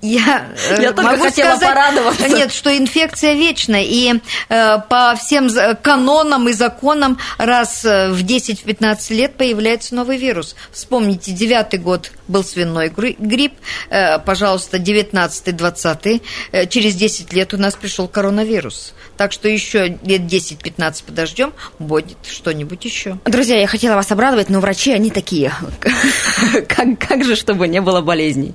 я, 0.01 0.47
э, 0.71 0.83
я 0.83 0.93
могу 0.93 1.25
хотела 1.25 1.57
сказать, 1.57 1.69
порадоваться. 1.69 2.29
Нет, 2.29 2.53
что 2.53 2.77
инфекция 2.77 3.35
вечна, 3.35 3.83
и 3.83 4.15
э, 4.49 4.79
по 4.89 5.15
всем 5.17 5.51
канонам 5.83 6.49
и 6.49 6.53
законам 6.53 7.19
раз 7.39 7.85
э, 7.85 8.11
в 8.11 8.25
10-15 8.25 9.15
лет 9.15 9.35
появляется 9.35 9.95
новый 9.95 10.17
вирус. 10.17 10.57
Вспомните, 10.73 11.33
девятый 11.33 11.79
год 11.79 12.13
был 12.29 12.45
свиной 12.45 12.89
грипп, 12.89 13.53
э, 13.91 14.19
пожалуйста, 14.21 14.79
19-20, 14.79 16.23
э, 16.53 16.67
через 16.67 16.95
10 16.95 17.33
лет 17.33 17.53
у 17.53 17.59
нас 17.59 17.75
пришел 17.75 18.09
коронавирус. 18.09 18.95
Так 19.23 19.31
что 19.31 19.47
еще 19.47 20.01
лет 20.03 20.23
10-15 20.23 21.05
подождем, 21.07 21.53
будет 21.79 22.17
что-нибудь 22.29 22.85
еще. 22.85 23.19
Друзья, 23.25 23.57
я 23.61 23.69
хотела 23.69 23.95
вас 23.95 24.11
обрадовать, 24.11 24.49
но 24.49 24.59
врачи, 24.59 24.93
они 24.93 25.13
такие. 25.13 25.53
Как, 26.69 26.99
как 26.99 27.23
же, 27.23 27.37
чтобы 27.37 27.69
не 27.69 27.81
было 27.81 28.01
болезней. 28.01 28.53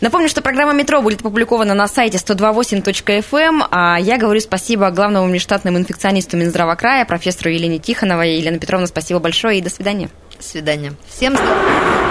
Напомню, 0.00 0.30
что 0.30 0.40
программа 0.40 0.72
«Метро» 0.72 1.02
будет 1.02 1.20
опубликована 1.20 1.74
на 1.74 1.88
сайте 1.88 2.16
128.fm. 2.16 3.38
Эм, 3.38 3.64
а 3.70 3.98
я 4.00 4.16
говорю 4.16 4.40
спасибо 4.40 4.90
главному 4.90 5.26
внештатным 5.26 5.76
инфекционисту 5.76 6.38
Минздрава 6.38 6.74
края, 6.74 7.04
профессору 7.04 7.50
Елене 7.50 7.78
Тихоновой. 7.78 8.36
Елена 8.38 8.58
Петровна, 8.58 8.86
спасибо 8.86 9.20
большое 9.20 9.58
и 9.58 9.60
до 9.60 9.68
свидания. 9.68 10.08
Свидания. 10.40 10.94
Всем 11.06 11.34
здравия. 11.34 12.08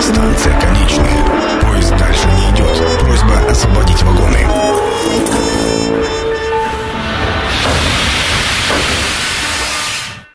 Станция 0.00 0.60
конечная. 0.60 1.60
Поезд 1.60 1.96
дальше 1.96 2.26
не 2.26 2.56
идет. 2.56 3.00
Просьба 3.00 3.50
освободить 3.50 4.02
вагоны. 4.02 4.49
Thank 5.02 5.34
you. 5.34 5.49